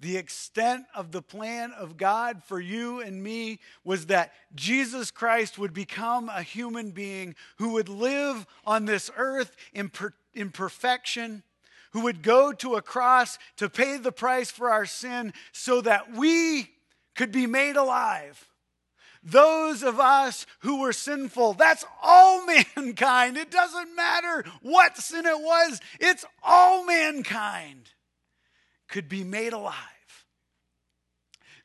The 0.00 0.16
extent 0.16 0.86
of 0.94 1.12
the 1.12 1.22
plan 1.22 1.72
of 1.72 1.96
God 1.96 2.42
for 2.44 2.60
you 2.60 3.00
and 3.00 3.22
me 3.22 3.60
was 3.84 4.06
that 4.06 4.32
Jesus 4.54 5.10
Christ 5.10 5.58
would 5.58 5.72
become 5.72 6.28
a 6.28 6.42
human 6.42 6.90
being 6.90 7.34
who 7.58 7.70
would 7.74 7.88
live 7.88 8.46
on 8.66 8.84
this 8.84 9.10
earth 9.16 9.56
in, 9.72 9.88
per- 9.88 10.14
perfection, 10.52 11.42
who 11.92 12.00
would 12.02 12.22
go 12.22 12.52
to 12.52 12.74
a 12.74 12.82
cross 12.82 13.38
to 13.56 13.70
pay 13.70 13.96
the 13.96 14.12
price 14.12 14.50
for 14.50 14.70
our 14.70 14.84
sin 14.84 15.32
so 15.52 15.80
that 15.80 16.12
we 16.12 16.70
could 17.14 17.30
be 17.30 17.46
made 17.46 17.76
alive 17.76 18.48
those 19.26 19.82
of 19.82 19.98
us 19.98 20.44
who 20.58 20.82
were 20.82 20.92
sinful. 20.92 21.54
That's 21.54 21.82
all 22.02 22.44
mankind. 22.76 23.38
It 23.38 23.50
doesn't 23.50 23.96
matter 23.96 24.44
what 24.60 24.98
sin 24.98 25.24
it 25.24 25.40
was, 25.40 25.80
it's 25.98 26.26
all 26.42 26.84
mankind 26.84 27.93
could 28.88 29.08
be 29.08 29.24
made 29.24 29.52
alive. 29.52 29.74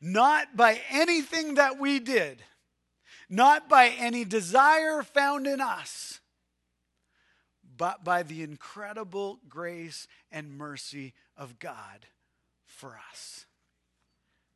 Not 0.02 0.56
by 0.56 0.80
anything 0.90 1.56
that 1.56 1.80
we 1.80 2.00
did, 2.00 2.42
not 3.30 3.68
by 3.68 3.90
any 3.90 4.24
desire 4.24 5.04
found 5.04 5.46
in 5.46 5.60
us, 5.60 6.20
but 7.78 8.04
by 8.04 8.24
the 8.24 8.44
incredible 8.44 9.40
grace 9.48 10.08
and 10.32 10.58
mercy 10.58 11.14
of 11.38 11.60
God 11.60 12.06
for 12.66 13.00
us. 13.12 13.46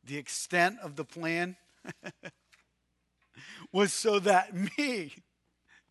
The 0.02 0.16
extent 0.16 0.78
of 0.82 0.96
the 0.96 1.04
plan. 1.04 1.56
was 3.72 3.92
so 3.92 4.18
that 4.20 4.54
me, 4.54 5.12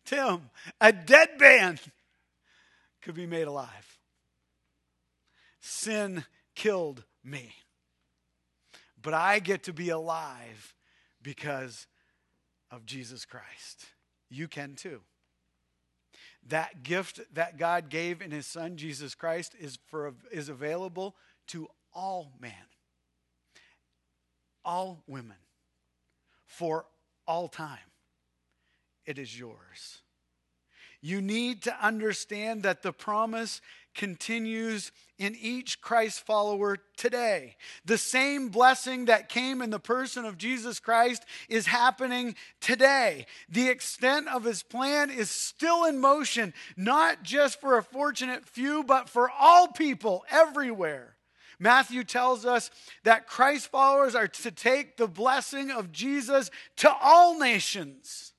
Tim, 0.04 0.50
a 0.80 0.92
dead 0.92 1.38
man, 1.38 1.78
could 3.02 3.14
be 3.14 3.26
made 3.26 3.46
alive. 3.46 3.98
sin 5.60 6.24
killed 6.54 7.04
me. 7.22 7.52
But 9.00 9.14
I 9.14 9.38
get 9.38 9.64
to 9.64 9.72
be 9.72 9.90
alive 9.90 10.74
because 11.22 11.86
of 12.70 12.86
Jesus 12.86 13.24
Christ. 13.24 13.86
You 14.30 14.48
can 14.48 14.74
too. 14.74 15.00
That 16.48 16.82
gift 16.82 17.20
that 17.34 17.58
God 17.58 17.88
gave 17.88 18.20
in 18.20 18.30
his 18.30 18.46
son 18.46 18.76
Jesus 18.76 19.14
Christ 19.14 19.54
is 19.58 19.78
for 19.86 20.14
is 20.30 20.48
available 20.48 21.16
to 21.48 21.68
all 21.92 22.32
men. 22.40 22.52
All 24.64 25.02
women 25.06 25.36
for 26.46 26.86
all 27.26 27.48
time. 27.48 27.78
It 29.06 29.18
is 29.18 29.38
yours. 29.38 30.02
You 31.04 31.20
need 31.20 31.60
to 31.64 31.86
understand 31.86 32.62
that 32.62 32.80
the 32.80 32.90
promise 32.90 33.60
continues 33.94 34.90
in 35.18 35.36
each 35.38 35.82
Christ 35.82 36.24
follower 36.24 36.78
today. 36.96 37.56
The 37.84 37.98
same 37.98 38.48
blessing 38.48 39.04
that 39.04 39.28
came 39.28 39.60
in 39.60 39.68
the 39.68 39.78
person 39.78 40.24
of 40.24 40.38
Jesus 40.38 40.80
Christ 40.80 41.26
is 41.50 41.66
happening 41.66 42.36
today. 42.58 43.26
The 43.50 43.68
extent 43.68 44.28
of 44.28 44.44
his 44.44 44.62
plan 44.62 45.10
is 45.10 45.30
still 45.30 45.84
in 45.84 45.98
motion, 45.98 46.54
not 46.74 47.22
just 47.22 47.60
for 47.60 47.76
a 47.76 47.82
fortunate 47.82 48.46
few, 48.46 48.82
but 48.82 49.10
for 49.10 49.30
all 49.38 49.68
people 49.68 50.24
everywhere. 50.30 51.16
Matthew 51.58 52.04
tells 52.04 52.46
us 52.46 52.70
that 53.02 53.26
Christ 53.26 53.68
followers 53.68 54.14
are 54.14 54.28
to 54.28 54.50
take 54.50 54.96
the 54.96 55.06
blessing 55.06 55.70
of 55.70 55.92
Jesus 55.92 56.50
to 56.76 56.90
all 56.90 57.38
nations. 57.38 58.33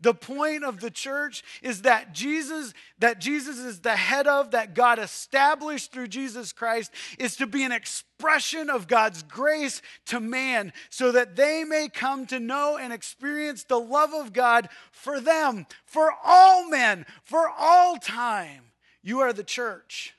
The 0.00 0.14
point 0.14 0.62
of 0.62 0.78
the 0.78 0.92
church 0.92 1.42
is 1.60 1.82
that 1.82 2.14
Jesus, 2.14 2.72
that 3.00 3.20
Jesus 3.20 3.58
is 3.58 3.80
the 3.80 3.96
head 3.96 4.28
of, 4.28 4.52
that 4.52 4.74
God 4.74 5.00
established 5.00 5.90
through 5.90 6.06
Jesus 6.08 6.52
Christ, 6.52 6.92
is 7.18 7.34
to 7.36 7.48
be 7.48 7.64
an 7.64 7.72
expression 7.72 8.70
of 8.70 8.86
God's 8.86 9.24
grace 9.24 9.82
to 10.06 10.20
man 10.20 10.72
so 10.88 11.10
that 11.12 11.34
they 11.34 11.64
may 11.64 11.88
come 11.88 12.26
to 12.26 12.38
know 12.38 12.78
and 12.80 12.92
experience 12.92 13.64
the 13.64 13.80
love 13.80 14.14
of 14.14 14.32
God 14.32 14.68
for 14.92 15.20
them, 15.20 15.66
for 15.84 16.12
all 16.24 16.68
men, 16.68 17.04
for 17.24 17.50
all 17.58 17.96
time. 17.96 18.66
You 19.02 19.18
are 19.20 19.32
the 19.32 19.42
church. 19.42 20.14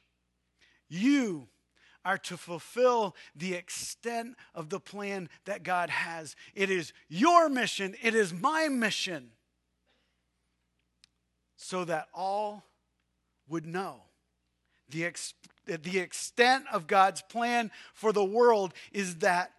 You 0.90 1.48
are 2.04 2.18
to 2.18 2.36
fulfill 2.36 3.16
the 3.34 3.54
extent 3.54 4.36
of 4.54 4.70
the 4.70 4.80
plan 4.80 5.30
that 5.46 5.64
God 5.64 5.90
has. 5.90 6.36
It 6.54 6.70
is 6.70 6.92
your 7.08 7.48
mission, 7.48 7.96
it 8.02 8.14
is 8.14 8.34
my 8.34 8.68
mission 8.68 9.32
so 11.62 11.84
that 11.84 12.08
all 12.14 12.64
would 13.50 13.66
know. 13.66 13.98
The, 14.90 15.06
ex- 15.06 15.34
the 15.66 16.00
extent 16.00 16.66
of 16.72 16.88
God's 16.88 17.22
plan 17.22 17.70
for 17.94 18.14
the 18.14 18.24
world 18.24 18.74
is 18.94 19.18
that 19.18 19.52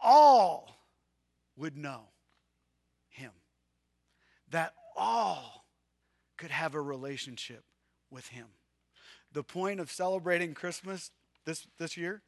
all 0.00 0.76
would 1.56 1.76
know 1.76 2.02
Him, 3.08 3.32
that 4.50 4.74
all 4.94 5.64
could 6.36 6.50
have 6.50 6.74
a 6.74 6.80
relationship 6.82 7.64
with 8.10 8.28
Him. 8.28 8.46
The 9.32 9.42
point 9.42 9.80
of 9.80 9.90
celebrating 9.90 10.52
Christmas 10.52 11.10
this, 11.46 11.66
this 11.78 11.96
year 11.96 12.22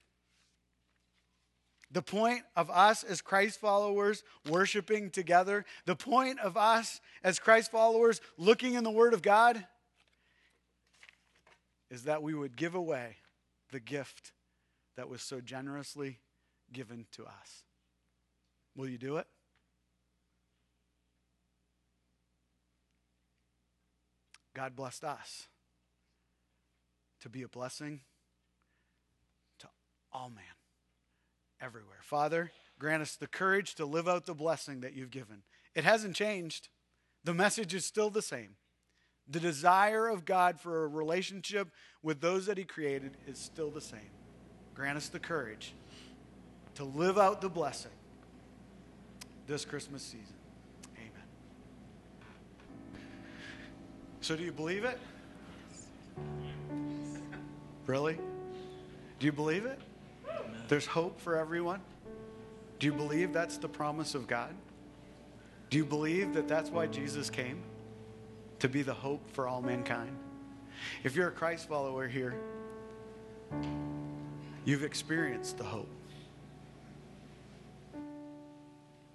the 1.91 2.03
point 2.03 2.43
of 2.55 2.71
us 2.71 3.03
as 3.03 3.21
Christ 3.21 3.61
followers 3.61 4.23
worshiping 4.49 5.11
together, 5.11 5.65
the 5.87 5.97
point 5.97 6.39
of 6.39 6.57
us 6.57 7.01
as 7.25 7.39
Christ 7.39 7.71
followers 7.71 8.21
looking 8.39 8.75
in 8.75 8.85
the 8.85 8.91
Word 8.91 9.13
of 9.13 9.23
God, 9.23 9.65
is 11.91 12.05
that 12.05 12.23
we 12.23 12.35
would 12.35 12.57
give 12.57 12.75
away 12.75 13.17
the 13.73 13.81
gift 13.81 14.33
that 14.97 15.09
was 15.09 15.23
so 15.23 15.41
generously 15.41 16.19
given 16.73 17.07
to 17.13 17.25
us. 17.25 17.65
Will 18.77 18.89
you 18.89 18.99
do 18.99 19.17
it? 19.17 19.27
God 24.55 24.77
blessed 24.77 25.05
us 25.05 25.49
to 27.21 27.29
be 27.29 27.43
a 27.43 27.49
blessing 27.49 28.01
to 29.59 29.69
all 30.13 30.31
man 30.31 30.60
everywhere. 31.61 32.01
Father, 32.03 32.51
grant 32.79 33.03
us 33.03 33.17
the 33.17 33.27
courage 33.27 33.75
to 33.77 33.85
live 33.85 34.09
out 34.09 34.27
the 34.27 34.35
blessing 34.35 34.81
that 34.81 34.95
you've 34.95 35.11
given. 35.11 35.43
It 35.75 35.85
hasn't 35.85 36.17
changed, 36.17 36.69
the 37.25 37.35
message 37.35 37.75
is 37.75 37.85
still 37.85 38.11
the 38.11 38.23
same. 38.23 38.57
The 39.29 39.41
desire 39.41 40.09
of 40.09 40.25
God 40.25 40.59
for 40.59 40.85
a 40.85 40.89
relationship 40.89 41.69
with 42.03 42.21
those 42.21 42.47
that 42.47 42.59
He 42.59 42.65
created 42.65 43.17
is 43.27 43.39
still 43.39 43.71
the 43.71 43.81
same. 43.81 44.11
Grant 44.75 44.97
us 44.97 45.09
the 45.09 45.21
courage 45.21 45.75
to 46.75 46.85
live 46.85 47.19
out 47.19 47.41
the 47.41 47.49
blessing 47.49 47.93
this 49.47 49.65
Christmas 49.65 50.03
season. 50.03 50.35
Amen. 50.97 51.11
So, 54.21 54.35
do 54.35 54.43
you 54.43 54.53
believe 54.53 54.85
it? 54.85 54.99
Really? 57.87 58.19
Do 59.19 59.27
you 59.27 59.33
believe 59.33 59.67
it? 59.67 59.79
There's 60.71 60.87
hope 60.87 61.19
for 61.19 61.37
everyone. 61.37 61.81
Do 62.79 62.87
you 62.87 62.93
believe 62.93 63.33
that's 63.33 63.59
the 63.59 63.69
promise 63.69 64.15
of 64.15 64.29
God? 64.29 64.55
Do 65.69 65.77
you 65.77 65.85
believe 65.85 66.33
that 66.35 66.47
that's 66.47 66.71
why 66.71 66.87
Jesus 66.87 67.29
came? 67.29 67.61
To 68.61 68.69
be 68.69 68.83
the 68.83 68.95
hope 68.95 69.29
for 69.33 69.49
all 69.49 69.61
mankind? 69.61 70.17
If 71.03 71.17
you're 71.17 71.27
a 71.27 71.33
Christ 71.33 71.69
follower 71.69 72.07
here, 72.07 72.37
you've 74.65 74.85
experienced 74.85 75.59
the 75.59 75.65
hope. 75.65 75.91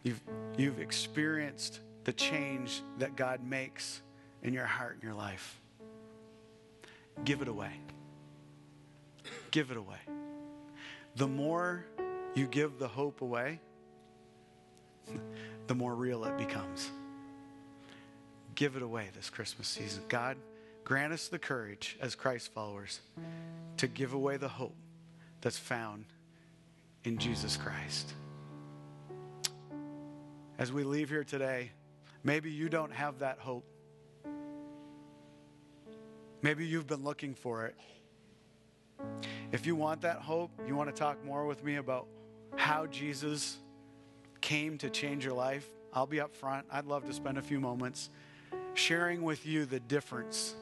You've, 0.04 0.22
you've 0.58 0.82
experienced 0.82 1.80
the 2.04 2.12
change 2.12 2.84
that 3.00 3.16
God 3.16 3.42
makes 3.42 4.02
in 4.44 4.54
your 4.54 4.66
heart 4.66 4.96
and 4.96 5.04
your 5.04 5.14
life. 5.14 5.62
Give 7.24 7.42
it 7.42 7.48
away. 7.48 7.72
Give 9.52 9.72
it 9.72 9.78
away 9.78 10.00
the 11.16 11.28
more 11.28 11.86
you 12.34 12.48
give 12.48 12.78
the 12.78 12.88
hope 12.88 13.22
away, 13.22 13.60
the 15.68 15.76
more 15.76 15.96
real 15.96 16.26
it 16.26 16.38
becomes. 16.38 16.92
Give 18.56 18.76
it 18.76 18.82
away 18.82 19.10
this 19.16 19.30
Christmas 19.30 19.68
season. 19.68 20.04
God, 20.08 20.38
grant 20.84 21.14
us 21.14 21.28
the 21.28 21.40
courage 21.40 21.98
as 22.02 22.16
Christ 22.16 22.54
followers 22.54 23.00
to 23.78 23.88
give 23.88 24.14
away 24.14 24.38
the 24.38 24.48
hope 24.48 24.76
that's 25.42 25.58
found 25.58 26.06
in 27.04 27.18
Jesus 27.18 27.58
Christ. 27.58 28.14
As 30.58 30.72
we 30.72 30.84
leave 30.84 31.10
here 31.10 31.24
today, 31.24 31.72
maybe 32.24 32.50
you 32.52 32.70
don't 32.70 32.94
have 32.94 33.20
that 33.20 33.40
hope. 33.40 33.66
Maybe 36.42 36.66
you've 36.66 36.88
been 36.88 37.04
looking 37.04 37.36
for 37.36 37.66
it. 37.66 37.76
If 39.56 39.66
you 39.66 39.74
want 39.74 40.02
that 40.02 40.18
hope, 40.18 40.52
you 40.68 40.76
want 40.76 40.94
to 40.94 40.94
talk 40.94 41.24
more 41.24 41.46
with 41.46 41.64
me 41.64 41.78
about 41.78 42.08
how 42.58 42.88
Jesus 42.88 43.56
came 44.42 44.78
to 44.80 44.90
change 44.90 45.24
your 45.24 45.34
life, 45.34 45.66
I'll 45.94 46.06
be 46.06 46.20
up 46.20 46.36
front. 46.36 46.66
I'd 46.70 46.88
love 46.88 47.06
to 47.06 47.14
spend 47.14 47.38
a 47.38 47.42
few 47.42 47.62
moments 47.62 48.10
sharing 48.74 49.22
with 49.22 49.46
you 49.46 49.64
the 49.64 49.80
difference 49.80 50.56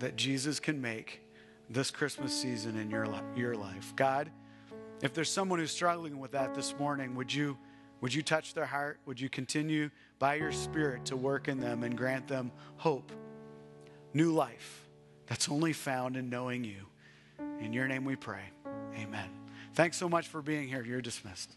that 0.00 0.16
Jesus 0.16 0.58
can 0.58 0.80
make 0.80 1.20
this 1.70 1.92
Christmas 1.92 2.36
season 2.36 2.76
in 2.76 2.90
your, 2.90 3.06
your 3.36 3.54
life. 3.54 3.94
God, 3.94 4.28
if 5.02 5.14
there's 5.14 5.30
someone 5.30 5.60
who's 5.60 5.70
struggling 5.70 6.18
with 6.18 6.32
that 6.32 6.52
this 6.52 6.74
morning, 6.80 7.14
would 7.14 7.32
you, 7.32 7.56
would 8.00 8.12
you 8.12 8.22
touch 8.22 8.54
their 8.54 8.66
heart? 8.66 8.98
Would 9.06 9.20
you 9.20 9.28
continue 9.28 9.88
by 10.18 10.34
your 10.34 10.50
Spirit 10.50 11.04
to 11.04 11.16
work 11.16 11.46
in 11.46 11.60
them 11.60 11.84
and 11.84 11.96
grant 11.96 12.26
them 12.26 12.50
hope, 12.76 13.12
new 14.12 14.32
life 14.32 14.88
that's 15.28 15.48
only 15.48 15.72
found 15.72 16.16
in 16.16 16.28
knowing 16.28 16.64
you? 16.64 16.86
In 17.60 17.72
your 17.72 17.86
name 17.86 18.04
we 18.04 18.16
pray. 18.16 18.42
Amen. 18.96 19.30
Thanks 19.74 19.96
so 19.96 20.08
much 20.08 20.28
for 20.28 20.42
being 20.42 20.68
here. 20.68 20.84
You're 20.84 21.00
dismissed. 21.00 21.56